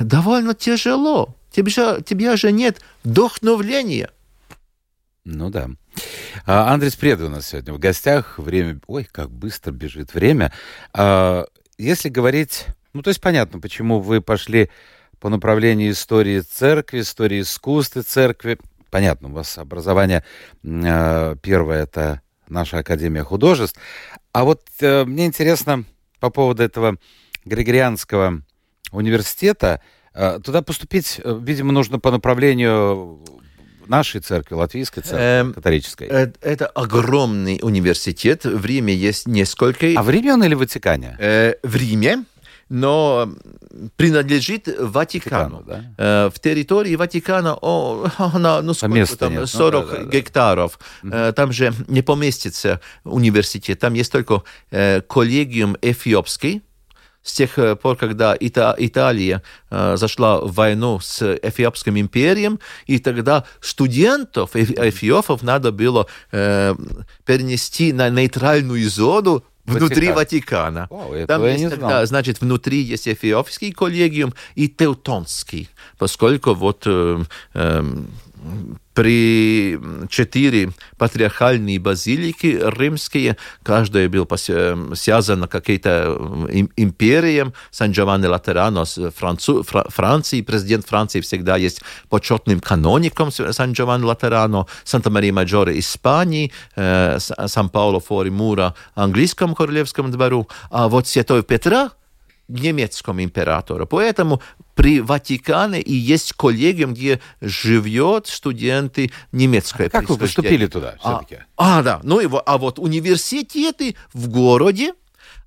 [0.00, 1.36] довольно тяжело.
[1.52, 4.10] Тебе же, тебе же нет вдохновления.
[5.24, 5.68] Ну да.
[6.46, 8.38] А, Андрей Спред у нас сегодня в гостях.
[8.38, 8.80] Время...
[8.86, 10.52] Ой, как быстро бежит время.
[10.92, 11.44] А,
[11.78, 12.66] если говорить...
[12.92, 14.68] Ну, то есть понятно, почему вы пошли
[15.20, 18.58] по направлению истории церкви, истории искусства церкви.
[18.90, 20.24] Понятно, у вас образование
[20.64, 23.78] э, первое это наша Академия художеств.
[24.32, 25.84] А вот э, мне интересно
[26.18, 26.96] по поводу этого
[27.44, 28.42] Григорианского
[28.90, 29.80] университета.
[30.14, 33.22] Э, туда поступить, видимо, нужно по направлению
[33.90, 36.06] нашей церкви, латвийской церкви, эм, католической?
[36.08, 38.44] Это, это огромный университет.
[38.44, 39.86] В Риме есть несколько.
[39.96, 41.16] А в Риме он или в Ватикане?
[41.18, 42.24] Э, в Риме
[42.70, 43.28] но
[43.96, 45.58] принадлежит Ватикану.
[45.58, 45.84] Ватикану да?
[45.98, 50.78] Э, в территории Ватикана о, она, ну, сколько там, 40 ну, да, да, гектаров.
[51.02, 51.32] Да.
[51.32, 53.80] Там же не поместится университет.
[53.80, 56.62] Там есть только э, коллегиум эфиопский,
[57.22, 63.44] с тех пор, когда Ита Италия э, зашла в войну с Эфиопским империем, и тогда
[63.60, 66.74] студентов, эфиопов надо было э,
[67.26, 69.44] перенести на нейтральную зону
[69.78, 70.86] Внутри Ватикана.
[70.90, 77.22] О, Там есть тогда, значит, внутри есть Эфиопский коллегиум и Теутонский, поскольку вот э,
[77.54, 77.82] э,
[79.00, 79.78] при
[80.10, 84.26] четыре патриархальные базилики римские, каждая была
[84.94, 86.18] связана какой-то
[86.76, 87.50] империей.
[87.70, 97.18] Сан-Джованни Латерано Францу, Франции, президент Франции всегда есть почетным каноником Сан-Джованни Латерано, Санта-Мария-Маджоре Испании, э,
[97.18, 101.92] Сан-Пауло Фори Мура английскому королевскому двору, а вот Святого Петра
[102.50, 103.86] немецкому императору.
[103.86, 104.42] Поэтому
[104.74, 111.38] при Ватикане и есть коллегиум, где живет студенты немецкой а Как вы поступили туда все-таки?
[111.56, 112.00] А, а, да.
[112.02, 114.94] Ну, и, а вот университеты в городе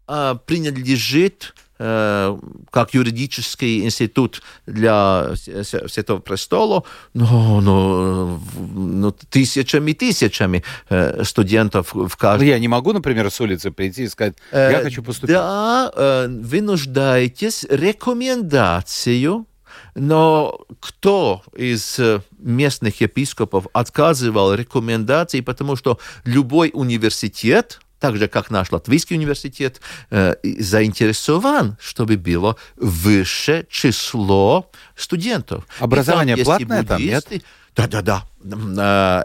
[0.08, 8.40] а, принадлежит как юридический институт для Святого Престола, но, но,
[8.74, 12.48] но тысячами тысячами э, студентов в каждом.
[12.48, 15.36] Я не могу, например, с улицы прийти и сказать, я э, хочу поступить.
[15.36, 15.92] Да,
[16.28, 19.46] вы нуждаетесь рекомендацию
[19.96, 22.00] но кто из
[22.40, 29.80] местных епископов отказывал рекомендации, потому что любой университет так же, как наш Латвийский университет,
[30.12, 35.64] э, заинтересован, чтобы было выше число студентов.
[35.80, 37.26] Образование там, платное там, нет?
[37.78, 38.24] Да, да, да.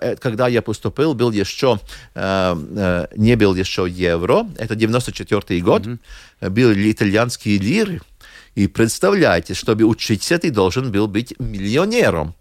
[0.01, 1.81] Э, когда я поступил, был еще,
[2.15, 5.99] э, не был еще евро, это 94 год, mm
[6.41, 6.51] -hmm.
[6.51, 8.01] были итальянские лиры.
[8.59, 12.35] И представляете, чтобы учиться, ты должен был быть миллионером.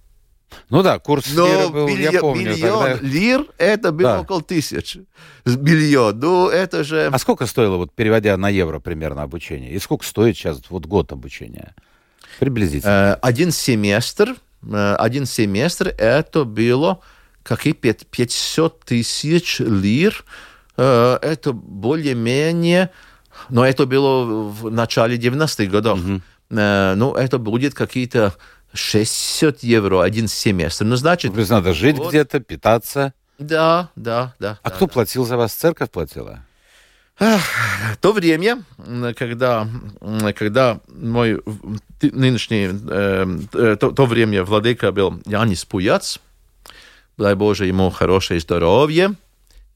[0.69, 2.51] Ну да, курс Но лиры был, бильон, я помню.
[2.55, 3.07] Миллион тогда...
[3.07, 4.21] лир, это было да.
[4.21, 5.05] около тысячи.
[5.45, 7.09] Миллион, ну это же...
[7.11, 9.71] А сколько стоило, вот переводя на евро примерно, обучение?
[9.71, 11.73] И сколько стоит сейчас вот год обучения?
[12.39, 12.91] Приблизительно.
[12.91, 16.99] Э, один семестр, э, один семестр, это было
[17.43, 20.25] какие 500 тысяч лир.
[20.75, 22.91] Э, это более-менее...
[23.49, 25.99] Но это было в начале 90-х годов.
[25.99, 26.21] Угу.
[26.49, 28.33] Ну, это будет какие-то
[28.77, 30.85] 600 евро один семестр.
[30.85, 31.33] Ну, значит...
[31.33, 32.09] То есть надо жить вот.
[32.09, 33.13] где-то, питаться.
[33.39, 34.59] Да, да, да.
[34.63, 34.93] А да, кто да.
[34.93, 35.53] платил за вас?
[35.53, 36.43] Церковь платила?
[38.01, 38.63] То время,
[39.17, 39.67] когда,
[40.35, 41.41] когда мой
[42.01, 46.19] нынешний, э, то, то время владыка был Янис Пуяц,
[47.17, 49.15] дай Боже ему хорошее здоровье,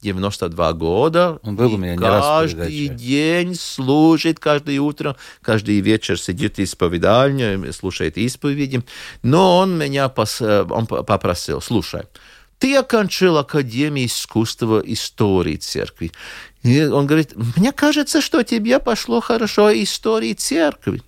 [0.02, 1.38] 92 года.
[1.42, 7.72] Он был у меня не Каждый день служит, каждое утро, каждый вечер сидит в исповедальне,
[7.72, 8.82] слушает исповеди.
[9.22, 12.02] Но он меня пос, он попросил, слушай,
[12.58, 16.12] ты окончил Академию искусства истории церкви.
[16.62, 21.02] И он говорит, мне кажется, что тебе пошло хорошо истории церкви.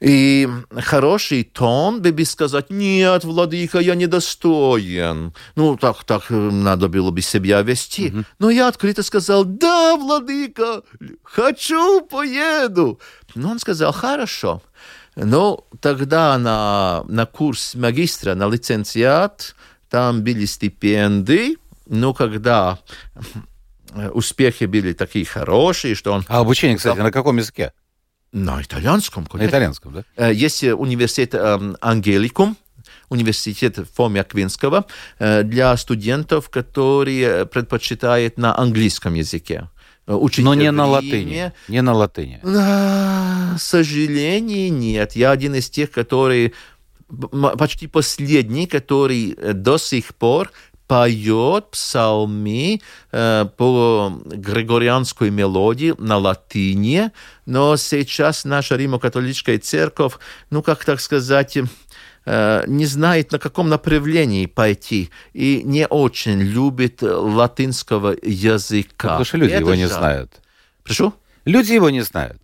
[0.00, 5.34] И хороший тон бы сказать, нет, владыка, я недостоин.
[5.56, 8.10] Ну, так, так надо было бы себя вести.
[8.10, 8.24] Mm-hmm.
[8.38, 10.82] Но я открыто сказал, да, владыка,
[11.24, 13.00] хочу, поеду.
[13.34, 14.62] Но он сказал, хорошо.
[15.16, 19.56] Но тогда на, на курс магистра, на лицензиат,
[19.90, 22.78] там были стипендии, но когда
[24.12, 26.24] успехи были такие хорошие, что он...
[26.28, 27.72] А обучение, кстати, на каком языке?
[28.32, 29.46] На итальянском, конечно.
[29.46, 30.04] На итальянском, да?
[30.16, 32.56] Э, есть университет эм, Ангеликум,
[33.08, 34.86] университет Фоми Аквинского,
[35.18, 39.70] э, для студентов, которые предпочитают на английском языке.
[40.06, 41.52] Э, учить Но не на латыни.
[41.68, 42.40] Не на латыни.
[42.42, 45.16] К сожалению, нет.
[45.16, 46.52] Я один из тех, который
[47.56, 50.52] почти последний, который до сих пор
[50.88, 52.80] поет псалми
[53.12, 57.10] э, по григорианской мелодии на латыни,
[57.46, 60.14] но сейчас наша Римо-католическая церковь,
[60.50, 61.58] ну, как так сказать,
[62.24, 69.08] э, не знает, на каком направлении пойти, и не очень любит латинского языка.
[69.08, 69.98] Потому что люди Это его не жаль.
[69.98, 70.32] знают.
[70.82, 71.14] Прошу?
[71.44, 72.40] Люди его не знают.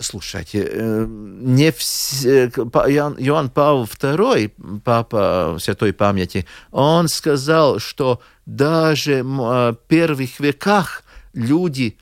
[0.00, 9.78] Слушайте, э, не все, Иоанн Павел II, папа святой памяти, он сказал, что даже в
[9.88, 11.96] первых веках люди,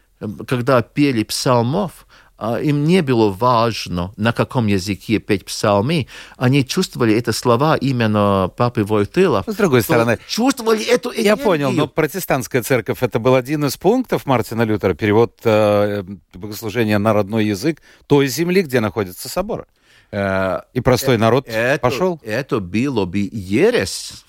[0.46, 2.06] когда пели псалмов,
[2.40, 6.06] им не было важно, на каком языке петь псалмы.
[6.36, 9.44] Они чувствовали это слова именно Папы Войтыла.
[9.46, 10.18] С другой стороны...
[10.28, 11.24] Чувствовали эту энергию.
[11.24, 16.98] Я понял, но протестантская церковь это был один из пунктов Мартина Лютера, перевод э, богослужения
[16.98, 19.66] на родной язык той земли, где находится собор.
[20.10, 22.20] Э, И простой э, народ это, пошел?
[22.22, 24.24] Это было бы ересь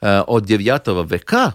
[0.00, 1.54] э, от 9 века,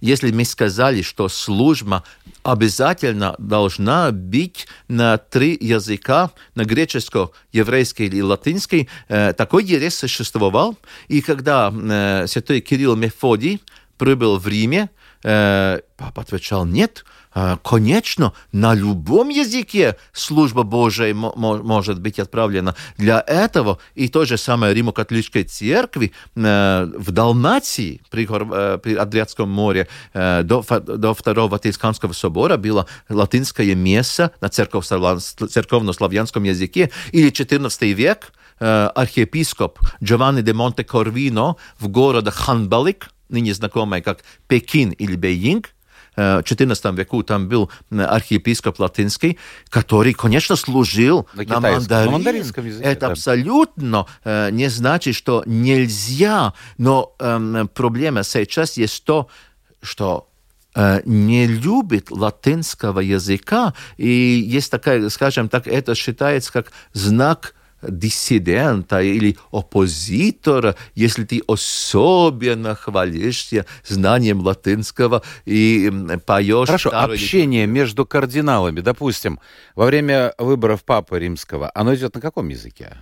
[0.00, 2.04] если мы сказали, что служба
[2.44, 10.76] обязательно должна быть на три языка, на греческом, еврейский и латинский, э, такой ересь существовал.
[11.08, 13.60] И когда э, святой Кирилл Мефодий
[13.96, 14.90] прибыл в Риме,
[15.24, 22.76] папа отвечал, нет, а, конечно, на любом языке служба Божия может быть отправлена.
[22.96, 29.88] Для этого и той же самой Римо-католической церкви э, в Далмации при, э, Адриатском море
[30.12, 39.80] э, до, Второго Ватиканского собора было латинское место на церковно-славянском языке, или XIV век архиепископ
[40.00, 45.74] Джованни де Монте-Корвино в городе Ханбалик, ныне знакомый как Пекин или Бейинг,
[46.16, 52.06] в XIV веку там был архиепископ латинский, который, конечно, служил на, на мандарин.
[52.06, 52.84] На мандаринском языке.
[52.84, 53.06] Это да.
[53.08, 59.28] абсолютно э, не значит, что нельзя, но э, проблема сейчас есть то,
[59.82, 60.28] что
[60.74, 67.54] э, не любит латинского языка, и есть такая, скажем так, это считается как знак
[67.88, 75.92] диссидента или оппозитора, если ты особенно хвалишься знанием латинского и
[76.26, 76.68] поешь...
[76.68, 79.40] Хорошо, общение между кардиналами, допустим,
[79.74, 82.96] во время выборов Папы Римского, оно идет на каком языке?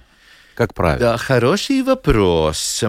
[0.54, 0.98] Как правило?
[0.98, 2.84] Да, хороший вопрос.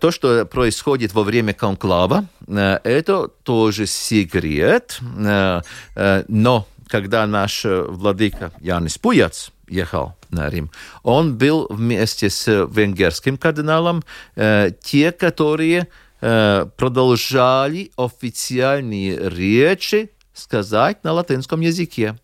[0.00, 5.00] То, что происходит во время конклава, э, это тоже секрет.
[5.18, 5.62] Э,
[5.96, 10.70] э, но когда наш владыка Янис Пуяц ехал на Рим,
[11.02, 14.02] он был вместе с венгерским кардиналом,
[14.36, 15.88] э, те, которые
[16.20, 22.16] э, продолжали официальные речи сказать на латинском языке.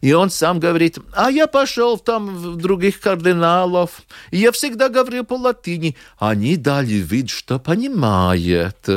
[0.00, 5.24] И он сам говорит, а я пошел там в других кардиналов, и я всегда говорил
[5.24, 5.96] по латыни.
[6.18, 8.88] Они дали вид, что понимает.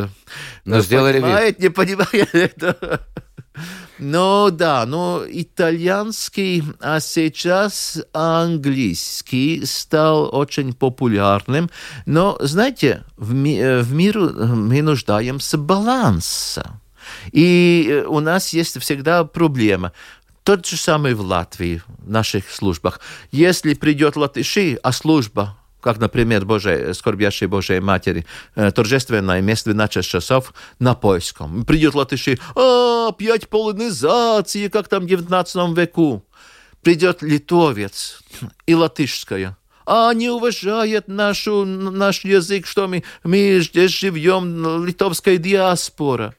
[0.65, 1.59] Но сделали понимает, вид.
[1.59, 2.63] не понимает.
[4.01, 11.69] Ну да, но итальянский, а сейчас английский стал очень популярным.
[12.05, 16.79] Но, знаете, в, ми в миру мы нуждаемся баланса.
[17.33, 19.91] И у нас есть всегда проблема.
[20.43, 23.01] Тот же самый в Латвии, в наших службах.
[23.31, 30.05] Если придет латыши, а служба как, например, Божие, скорбящей Божией Матери, э, торжественное место 12
[30.05, 31.65] часов на польском.
[31.65, 36.25] Придет латыши, а, опять полонизация, как там в 19 веку.
[36.81, 38.21] Придет литовец
[38.65, 46.35] и латышская, а не уважает нашу, наш язык, что мы, мы здесь живем, литовская диаспора.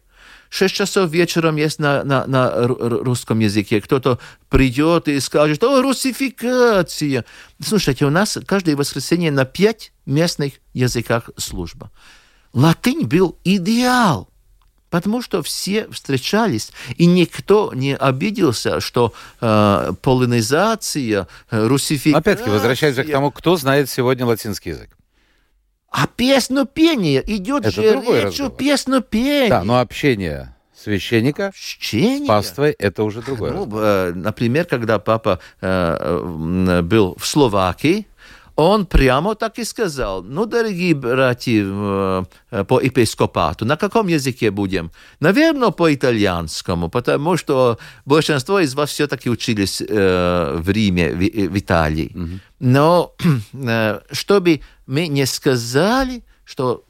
[0.50, 3.80] 6 часов вечером есть на, на, на русском языке.
[3.80, 7.24] Кто-то придет и скажет, о, русификация.
[7.64, 11.90] Слушайте, у нас каждое воскресенье на пять местных языках служба.
[12.52, 14.28] Латынь был идеал.
[14.90, 22.18] Потому что все встречались, и никто не обиделся, что э, полинизация, э, русификация...
[22.18, 24.90] Опять-таки, возвращаемся к тому, кто знает сегодня латинский язык.
[25.90, 28.56] А песнопение идет Это же речь разговор.
[28.56, 29.48] песнопении.
[29.48, 32.24] Да, но общение священника Общение.
[32.24, 33.52] с паствой это уже другое.
[33.52, 38.06] Ну, э, например, когда папа э, э, был в Словакии,
[38.60, 44.50] он прямо так и сказал, ну, дорогие братья э, э, по епископату, на каком языке
[44.50, 44.90] будем?
[45.20, 51.58] Наверное, по итальянскому, потому что большинство из вас все-таки учились э, в Риме, в, в
[51.58, 52.40] Италии.
[52.58, 53.14] Но
[53.52, 56.84] э, чтобы мы не сказали, что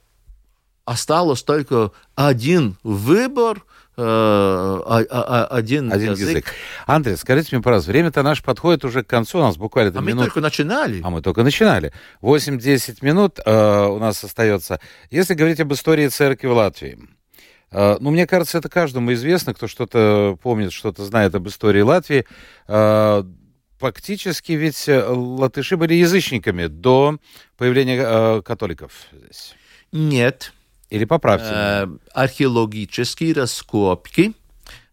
[0.84, 3.64] осталось только один выбор,
[4.02, 6.28] а- а- а- один, Один язык.
[6.28, 6.54] язык.
[6.86, 10.08] Андрей, скажите мне, пожалуйста, время-то наше подходит уже к концу, у нас буквально А мы
[10.08, 10.24] минут...
[10.26, 11.00] только начинали.
[11.02, 11.92] А мы только начинали.
[12.22, 14.80] 8-10 минут э, у нас остается.
[15.10, 16.98] Если говорить об истории церкви в Латвии,
[17.70, 22.26] э, ну, мне кажется, это каждому известно, кто что-то помнит, что-то знает об истории Латвии.
[22.68, 23.22] Э,
[23.78, 27.16] фактически ведь э, латыши были язычниками до
[27.56, 29.54] появления э, католиков здесь.
[29.92, 30.52] Нет.
[30.90, 31.50] Или поправьте.
[31.50, 34.34] Э, археологические раскопки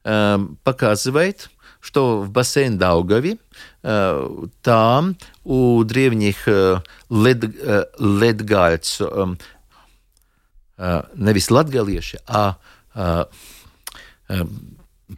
[0.04, 3.40] э, показывают, что в бассейн Даугави
[3.84, 9.36] э, там у древних э, лед, э, ледгальцев, э,
[10.78, 12.58] э, nevis latgalieši, а
[12.94, 13.26] э,
[14.30, 14.46] э,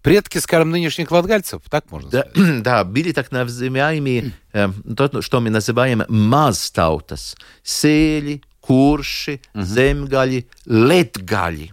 [0.04, 2.62] Предки, скажем, нынешних латгальцев, так можно да, сказать?
[2.64, 11.72] да, были так называемые, э, то, что мы называем мазтаутас, сели, курши, земгали, летгали.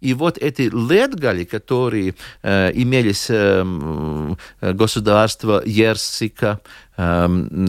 [0.00, 3.64] И вот эти летгали, которые э, имелись э,
[4.60, 6.60] э, государства Ерсика
[6.98, 7.28] э,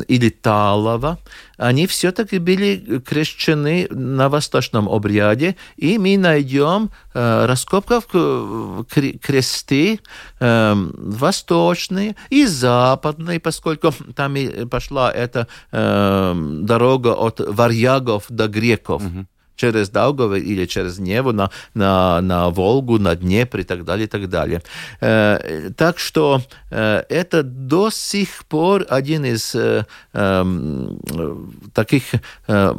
[0.09, 1.17] или Талова,
[1.61, 9.99] они все-таки были крещены на восточном обряде, и мы найдем э, раскопках э, кре- кресты
[10.39, 19.03] э, восточные и западные, поскольку там и пошла эта э, дорога от варягов до греков
[19.61, 24.09] через Даугавы или через Неву на, на, на Волгу, на Днепр и так далее, и
[24.09, 24.63] так далее.
[25.01, 26.41] Э, так что
[26.71, 30.45] э, это до сих пор один из э, э,
[31.73, 32.03] таких
[32.47, 32.75] э,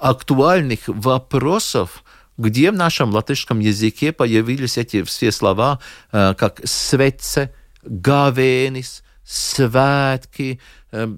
[0.00, 2.04] актуальных вопросов,
[2.38, 5.80] где в нашем латышском языке появились эти все слова,
[6.12, 7.52] э, как «свеце»,
[7.82, 10.60] «гавенис», «святки»,
[10.92, 11.08] э,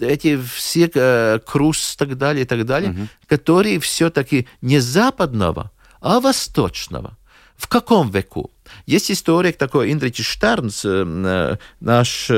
[0.00, 5.70] эти все э, крус и так далее, и так далее, которые все-таки не западного,
[6.00, 7.16] а восточного.
[7.60, 8.50] В каком веку?
[8.86, 12.30] Есть историк такой Индрич Штернс, э, э, наш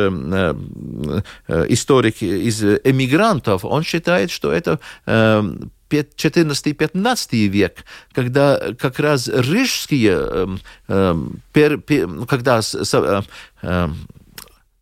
[1.69, 5.43] историк из эмигрантов, он считает, что это э,
[5.91, 10.59] 14-15 век, когда как раз рижские,
[12.27, 12.57] когда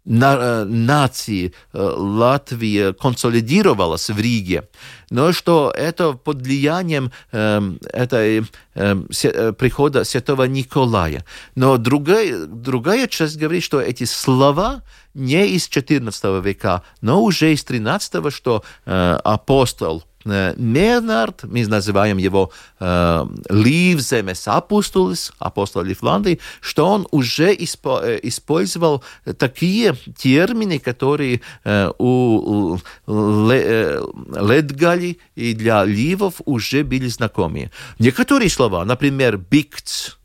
[0.05, 4.68] на, э, нации э, Латвия консолидировалась в Риге,
[5.11, 7.61] но что это под влиянием э,
[7.92, 8.44] этой
[8.74, 11.24] э, се- э, прихода святого Николая.
[11.55, 14.82] Но другая, другая часть говорит, что эти слова
[15.14, 22.18] не из XIV века, но уже из XIII, что э, апостол э, Мернард, мы называем
[22.18, 29.02] его э, Ливземес апостолис, апостол Лифландии, что он уже испо- э, использовал
[29.38, 34.02] такие термины, которые э, у э,
[34.40, 37.70] Ледгали и для Ливов уже были знакомы.
[37.98, 40.19] Некоторые слова, например, бикц,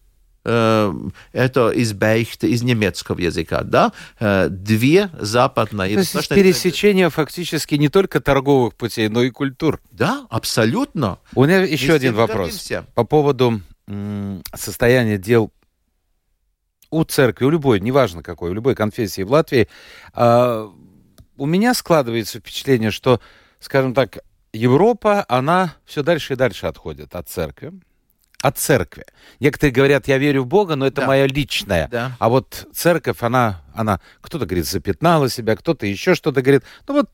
[0.45, 5.93] это из Бейхта, из немецкого языка, да, Э, две западные...
[5.95, 9.81] То есть восточные- пересечение фактически не только торговых путей, но и культур.
[9.91, 11.19] Да, абсолютно.
[11.33, 12.85] У меня еще Везде один вопрос гордимся.
[12.93, 13.61] по поводу
[14.53, 15.51] состояния дел
[16.91, 19.67] у церкви, у любой, неважно какой, у любой конфессии в Латвии.
[20.13, 20.71] А,
[21.37, 23.19] у меня складывается впечатление, что,
[23.59, 24.19] скажем так,
[24.53, 27.73] Европа, она все дальше и дальше отходит от церкви.
[28.45, 29.05] От церкви.
[29.39, 31.07] Некоторые говорят, я верю в Бога, но это Да.
[31.07, 31.87] моя личная.
[31.87, 32.15] Да.
[32.19, 36.63] А вот церковь, она, она, кто-то говорит, запятнала себя, кто-то еще что-то говорит.
[36.87, 37.09] Ну вот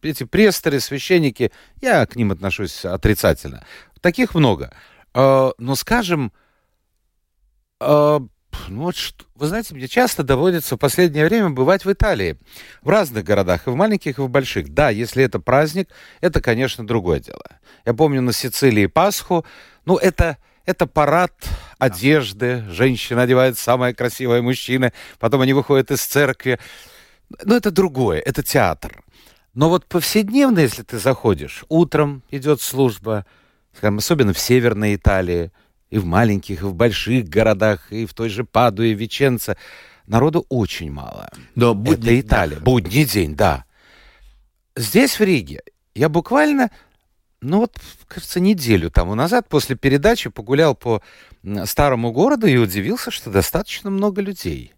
[0.00, 1.52] эти престоры, священники,
[1.82, 3.62] я к ним отношусь отрицательно.
[4.00, 4.72] Таких много.
[5.12, 6.32] Э, Но, скажем,
[7.80, 8.20] э,
[8.68, 12.38] ну вот что- вы знаете, мне часто доводится в последнее время бывать в Италии.
[12.80, 14.72] В разных городах, и в маленьких, и в больших.
[14.72, 15.90] Да, если это праздник,
[16.22, 17.44] это, конечно, другое дело.
[17.84, 19.44] Я помню на Сицилии Пасху.
[19.84, 21.32] Ну, это, это парад
[21.78, 22.64] одежды.
[22.68, 24.92] Женщина одевает самое красивое мужчина.
[25.18, 26.58] Потом они выходят из церкви.
[27.44, 29.02] Но это другое, это театр.
[29.54, 33.26] Но вот повседневно, если ты заходишь, утром идет служба,
[33.76, 35.50] скажем, особенно в Северной Италии,
[35.90, 39.56] и в маленьких, и в больших городах, и в той же Падуе, Веченце.
[40.06, 41.28] Народу очень мало.
[41.56, 42.56] Но будний, Это Италия.
[42.56, 42.62] да.
[42.62, 43.64] Будний день, да.
[44.76, 45.62] Здесь, в Риге,
[45.94, 46.70] я буквально,
[47.40, 47.76] ну вот,
[48.08, 51.02] кажется, неделю тому назад после передачи погулял по
[51.64, 54.74] старому городу и удивился, что достаточно много людей.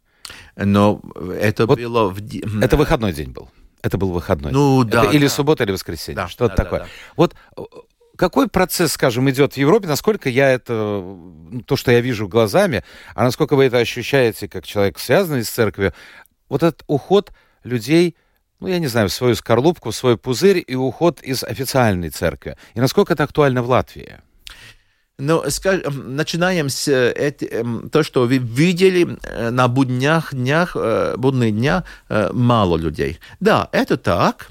[0.57, 1.01] Но
[1.39, 2.63] это Вот было в...
[2.63, 3.51] Это выходной день был.
[3.83, 4.53] Это был выходной.
[4.53, 5.29] Ну, Это да, или да.
[5.29, 6.17] суббота, или воскресенье.
[6.17, 6.81] Да, Что-то да, да, такое.
[6.81, 6.87] да.
[7.17, 7.63] Вот э,
[8.17, 11.05] какой процесс, скажем, идет в Европе, насколько я это,
[11.67, 12.85] то, что я вижу глазами,
[13.17, 15.93] а насколько вы это ощущаете как человек, связанный с церковью,
[16.49, 17.33] вот этот уход
[17.65, 18.15] людей,
[18.63, 22.57] ну, я не знаю, в свою скорлупку, в свой пузырь и уход из официальной церкви.
[22.75, 24.19] И насколько это актуально в Латвии?
[25.19, 30.77] Ну, скажем, начинаем с э, эти- эм, то, что вы видели э, на буднях, днях,
[30.77, 31.85] э, будные дня
[32.33, 33.19] мало людей.
[33.41, 34.49] Да, это так,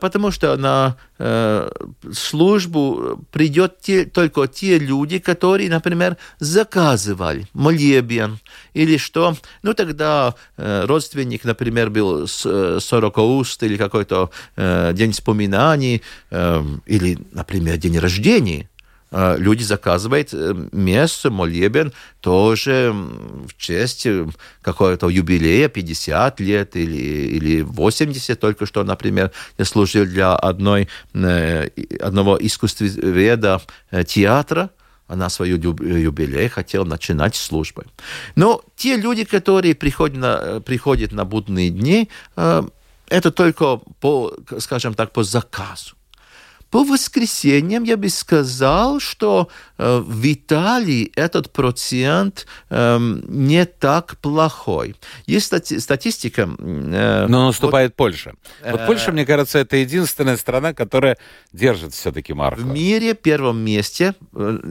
[0.00, 1.68] потому что на э,
[2.12, 8.38] службу придет те, только те люди, которые, например, заказывали молебен
[8.74, 9.36] или что.
[9.62, 16.64] Ну, тогда э, родственник, например, был с- э, сорокауст или какой-то э, день вспоминаний, э,
[16.86, 18.68] или, например, день рождения.
[19.12, 24.26] Э, люди заказывают э, место, молебен, тоже в честь э,
[24.62, 31.68] какого-то юбилея, 50 лет или, или 80, только что, например, я служил для одной, э,
[32.00, 33.62] одного искусствоведа
[34.06, 34.70] театра,
[35.08, 37.86] она свою юб- юбилей хотела начинать службой.
[38.36, 45.10] Но те люди, которые приходят на, приходят на будные дни, это только по, скажем так,
[45.12, 45.96] по заказу.
[46.70, 54.94] По воскресеньям я бы сказал, что э, в Италии этот процент эм, не так плохой.
[55.26, 56.42] Есть стати- статистика.
[56.58, 58.34] э, Но наступает Польша.
[58.64, 61.18] Вот э, Польша, мне кажется, это единственная страна, которая
[61.52, 62.60] держит все-таки марку.
[62.60, 64.14] В мире первом месте,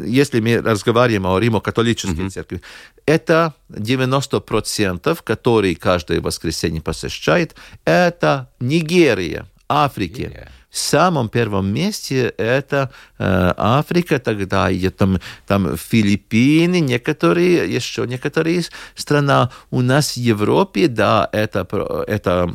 [0.05, 2.61] если мы разговариваем о Римо-католической церкви,
[3.05, 10.21] это 90%, которые каждое воскресенье посещает, это Нигерия, Африки.
[10.21, 10.51] Нигерия.
[10.69, 18.63] В самом первом месте это э, Африка, тогда и там, там Филиппины, некоторые, еще некоторые
[18.95, 19.49] страны.
[19.71, 21.67] У нас в Европе, да, это,
[22.07, 22.53] это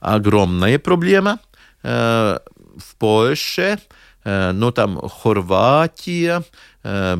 [0.00, 1.38] огромная проблема.
[1.84, 2.38] Э,
[2.76, 3.78] в Польше,
[4.24, 6.42] э, ну там Хорватия,
[6.82, 7.16] э,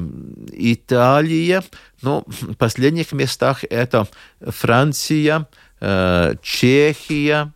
[0.52, 1.62] Италия,
[2.02, 4.08] ну в последних местах это
[4.40, 5.46] Франция,
[5.80, 7.52] э, Чехия,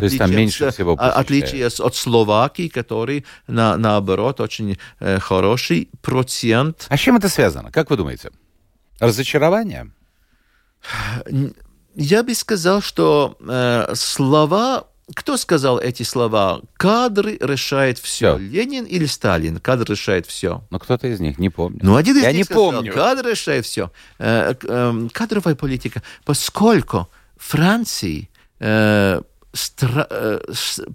[0.00, 1.12] Есть там Отличие меньше всего а-.
[1.12, 6.86] Отличие от Словакии, который, на, наоборот, очень э, хороший процент.
[6.88, 7.70] А с чем это связано?
[7.70, 8.30] Как вы думаете?
[9.00, 9.90] Разочарование?
[11.94, 14.86] Я бы сказал, что э, слова...
[15.14, 16.60] Кто сказал эти слова?
[16.76, 18.36] Кадры решает все.
[18.36, 18.38] Всё.
[18.38, 19.58] Ленин или Сталин?
[19.58, 20.62] Кадр решает все.
[20.68, 21.80] Ну, кто-то из них, не помню.
[21.82, 22.92] Ну, один из Я них не сказал, помню.
[22.92, 23.90] Кадр решает все.
[24.18, 26.02] Э, эм, кадровая политика.
[26.26, 27.08] Поскольку
[27.38, 28.28] Франции
[28.60, 29.22] э,
[29.52, 30.40] стра- э,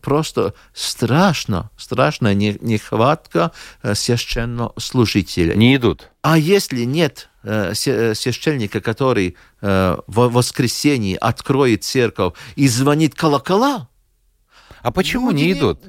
[0.02, 3.52] просто страшно, страшная не- нехватка
[3.82, 5.56] э, священнослужителей.
[5.56, 6.10] Не идут.
[6.22, 13.88] А если нет э, священника, который в воскресенье откроет церковь и звонит колокола,
[14.82, 15.80] А почему Люди не не- идут?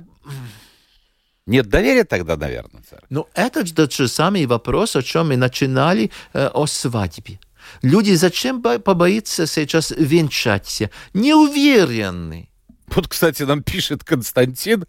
[1.47, 3.07] Нет доверия тогда, наверное, церковь.
[3.11, 7.39] Ну, это же тот же самый вопрос, о чем мы начинали э, о свадьбе.
[7.83, 10.91] Люди зачем бо- побоятся сейчас венчаться?
[11.12, 12.49] Неуверенны.
[12.95, 14.84] Вот, кстати, нам пишет Константин,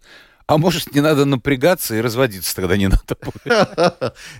[0.48, 3.46] а может, не надо напрягаться и разводиться тогда не надо будет.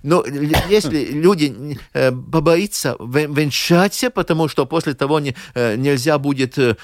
[0.05, 0.25] Л-
[0.71, 6.77] если люди э, побоятся вен- венчаться, потому что после того не- э, нельзя будет э,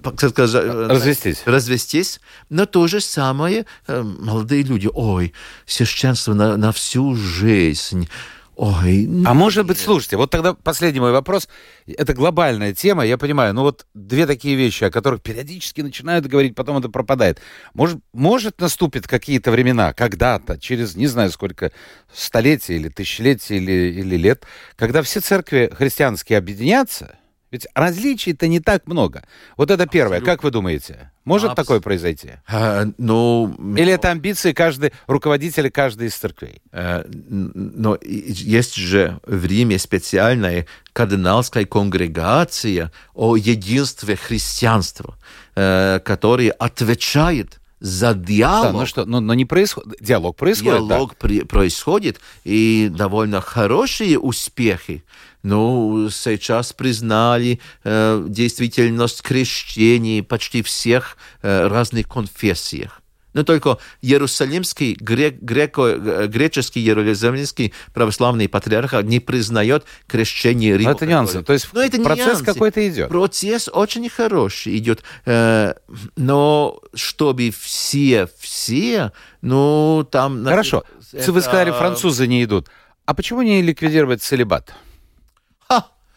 [0.00, 1.42] как сказать, Развестись.
[1.46, 2.20] развестись,
[2.50, 4.88] но то же самое молодые люди.
[4.92, 5.32] Ой,
[5.66, 8.08] священство на, на всю жизнь.
[8.56, 11.48] Ой, А может быть, слушайте, вот тогда последний мой вопрос.
[11.86, 13.52] Это глобальная тема, я понимаю.
[13.52, 17.40] Ну вот две такие вещи, о которых периодически начинают говорить, потом это пропадает.
[17.74, 21.72] Может, может наступит какие-то времена, когда-то, через не знаю сколько
[22.12, 24.44] столетий или тысячелетий или, или лет,
[24.76, 27.18] когда все церкви христианские объединятся,
[27.54, 29.22] ведь различий-то не так много.
[29.56, 30.20] Вот это первое.
[30.20, 31.12] Как вы думаете?
[31.24, 32.32] Может Абс- такое произойти?
[32.48, 36.60] э, ну, Или это амбиции каждой руководителя каждой из церквей?
[36.72, 45.16] Н- Но есть же в Риме специальная кардиналская конгрегация о единстве христианства,
[45.54, 48.72] э, которая отвечает за Да, диалог.
[48.72, 50.00] ну что, ну, но не происходит.
[50.00, 50.94] Диалог происходит, да.
[50.96, 55.04] Диалог при- происходит, и довольно хорошие успехи.
[55.42, 63.02] Ну, сейчас признали э, действительность крещений почти всех э, разных конфессиях.
[63.34, 70.90] Но только Иерусалимский, грек, греко, греческий Иерусалимский православный патриарх не признает крещение Рима.
[70.90, 71.42] Но это нюансы.
[71.42, 73.08] То есть но это процесс какой-то идет.
[73.08, 75.02] Процесс очень хороший идет.
[75.26, 75.74] Э,
[76.16, 79.12] но чтобы все, все,
[79.42, 80.44] ну там...
[80.44, 80.84] Хорошо.
[81.12, 81.32] Это...
[81.32, 82.68] Вы сказали, французы не идут.
[83.04, 84.72] А почему не ликвидировать целебат?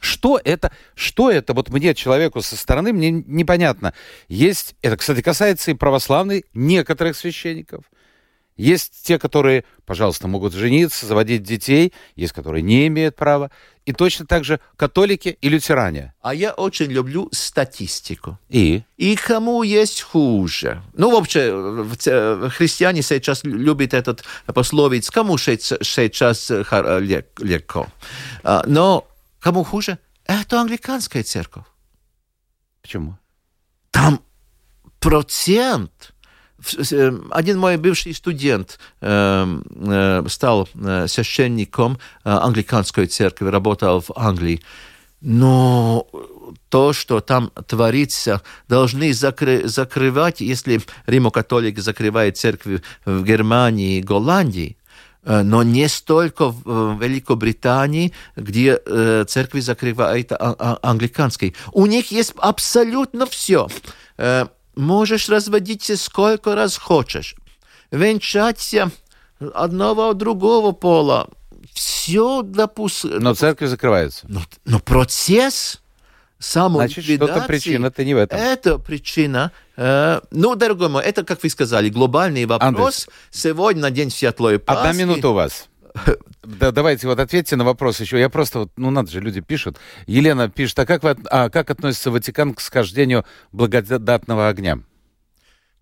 [0.08, 0.72] Что это?
[0.96, 1.54] Что это?
[1.54, 3.94] Вот мне, человеку со стороны, мне непонятно.
[4.30, 7.84] Есть, это, кстати, касается и православных, некоторых священников.
[8.56, 13.52] Есть те, которые, пожалуйста, могут жениться, заводить детей, есть, которые не имеют права.
[13.86, 16.14] И точно так же католики и лютеране.
[16.22, 18.40] А я очень люблю статистику.
[18.50, 18.84] И?
[18.96, 20.82] И кому есть хуже.
[20.94, 21.86] Ну, вообще,
[22.50, 27.88] христиане сейчас любят этот пословиц, кому сейчас легко.
[28.44, 29.06] А, но
[29.48, 29.98] Кому хуже?
[30.26, 31.64] Это англиканская церковь.
[32.82, 33.18] Почему?
[33.92, 34.20] Там
[35.00, 36.14] процент
[36.92, 40.68] э, один мой бывший студент э, э, стал
[41.08, 44.62] священником англиканской церкви, работал в Англии.
[45.22, 46.06] Но
[46.68, 54.76] то, что там творится, должны закры- закрывать, если римо-католик закрывает церкви в Германии и Голландии,
[55.44, 61.56] но не столько в Великобритании, где э, церкви закрывают а, а, англиканской.
[61.74, 63.68] У них есть абсолютно все.
[64.18, 67.36] Э, можешь разводиться сколько раз хочешь,
[67.92, 68.92] венчаться
[69.54, 71.28] одного другого пола,
[71.74, 73.20] все допустим.
[73.20, 74.26] Но церкви закрываются.
[74.30, 75.82] Но, но процесс
[76.40, 78.40] Значит, что-то причина-то не в этом.
[78.40, 79.52] Это причина.
[79.78, 82.68] Э, ну, дорогой мой, это, как вы сказали, глобальный вопрос.
[82.68, 84.80] Андрес, Сегодня на День Светлой Пасхи.
[84.80, 85.68] Одна минута у вас.
[86.44, 88.18] Да, давайте вот ответьте на вопрос еще.
[88.18, 89.78] Я просто, вот, ну надо же, люди пишут.
[90.06, 94.80] Елена пишет, а как, вы, а как относится Ватикан к схождению благодатного огня?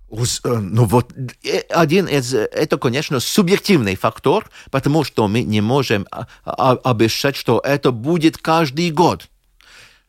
[0.10, 6.08] Э, ну вот э, один из, это, конечно, субъективный фактор, потому что мы не можем
[6.10, 9.28] а, а, обещать, что это будет каждый год.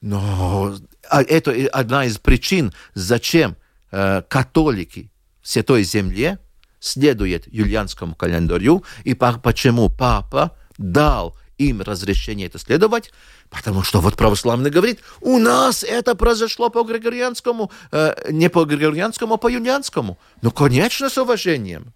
[0.00, 0.74] Но
[1.10, 3.56] а это одна из причин, зачем
[3.90, 5.10] э, католики
[5.42, 6.38] в Святой Земле
[6.80, 13.12] следуют юлианскому календарю, и почему папа дал им разрешение это следовать,
[13.50, 19.34] потому что вот православный говорит, у нас это произошло по григорианскому, э, не по григорианскому,
[19.34, 20.18] а по юлианскому.
[20.42, 21.94] Ну, конечно, с уважением.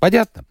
[0.00, 0.44] Понятно.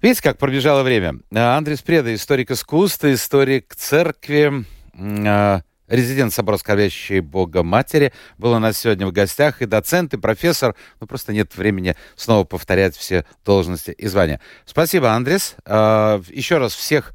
[0.00, 1.20] Видите, как пробежало время.
[1.32, 4.64] Андрей Спреда, историк искусства, историк церкви,
[4.94, 5.60] э,
[5.92, 10.74] резидент собора скорбящей Бога Матери, был у нас сегодня в гостях, и доцент, и профессор.
[11.00, 14.40] Ну, просто нет времени снова повторять все должности и звания.
[14.64, 15.54] Спасибо, Андрес.
[15.66, 17.12] А, еще раз всех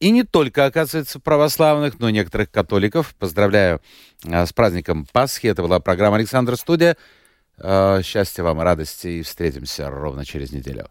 [0.00, 3.14] и не только, оказывается, православных, но и некоторых католиков.
[3.18, 3.80] Поздравляю
[4.26, 5.46] а, с праздником Пасхи.
[5.46, 6.96] Это была программа «Александр Студия».
[7.58, 10.88] А, счастья вам, радости и встретимся ровно через неделю.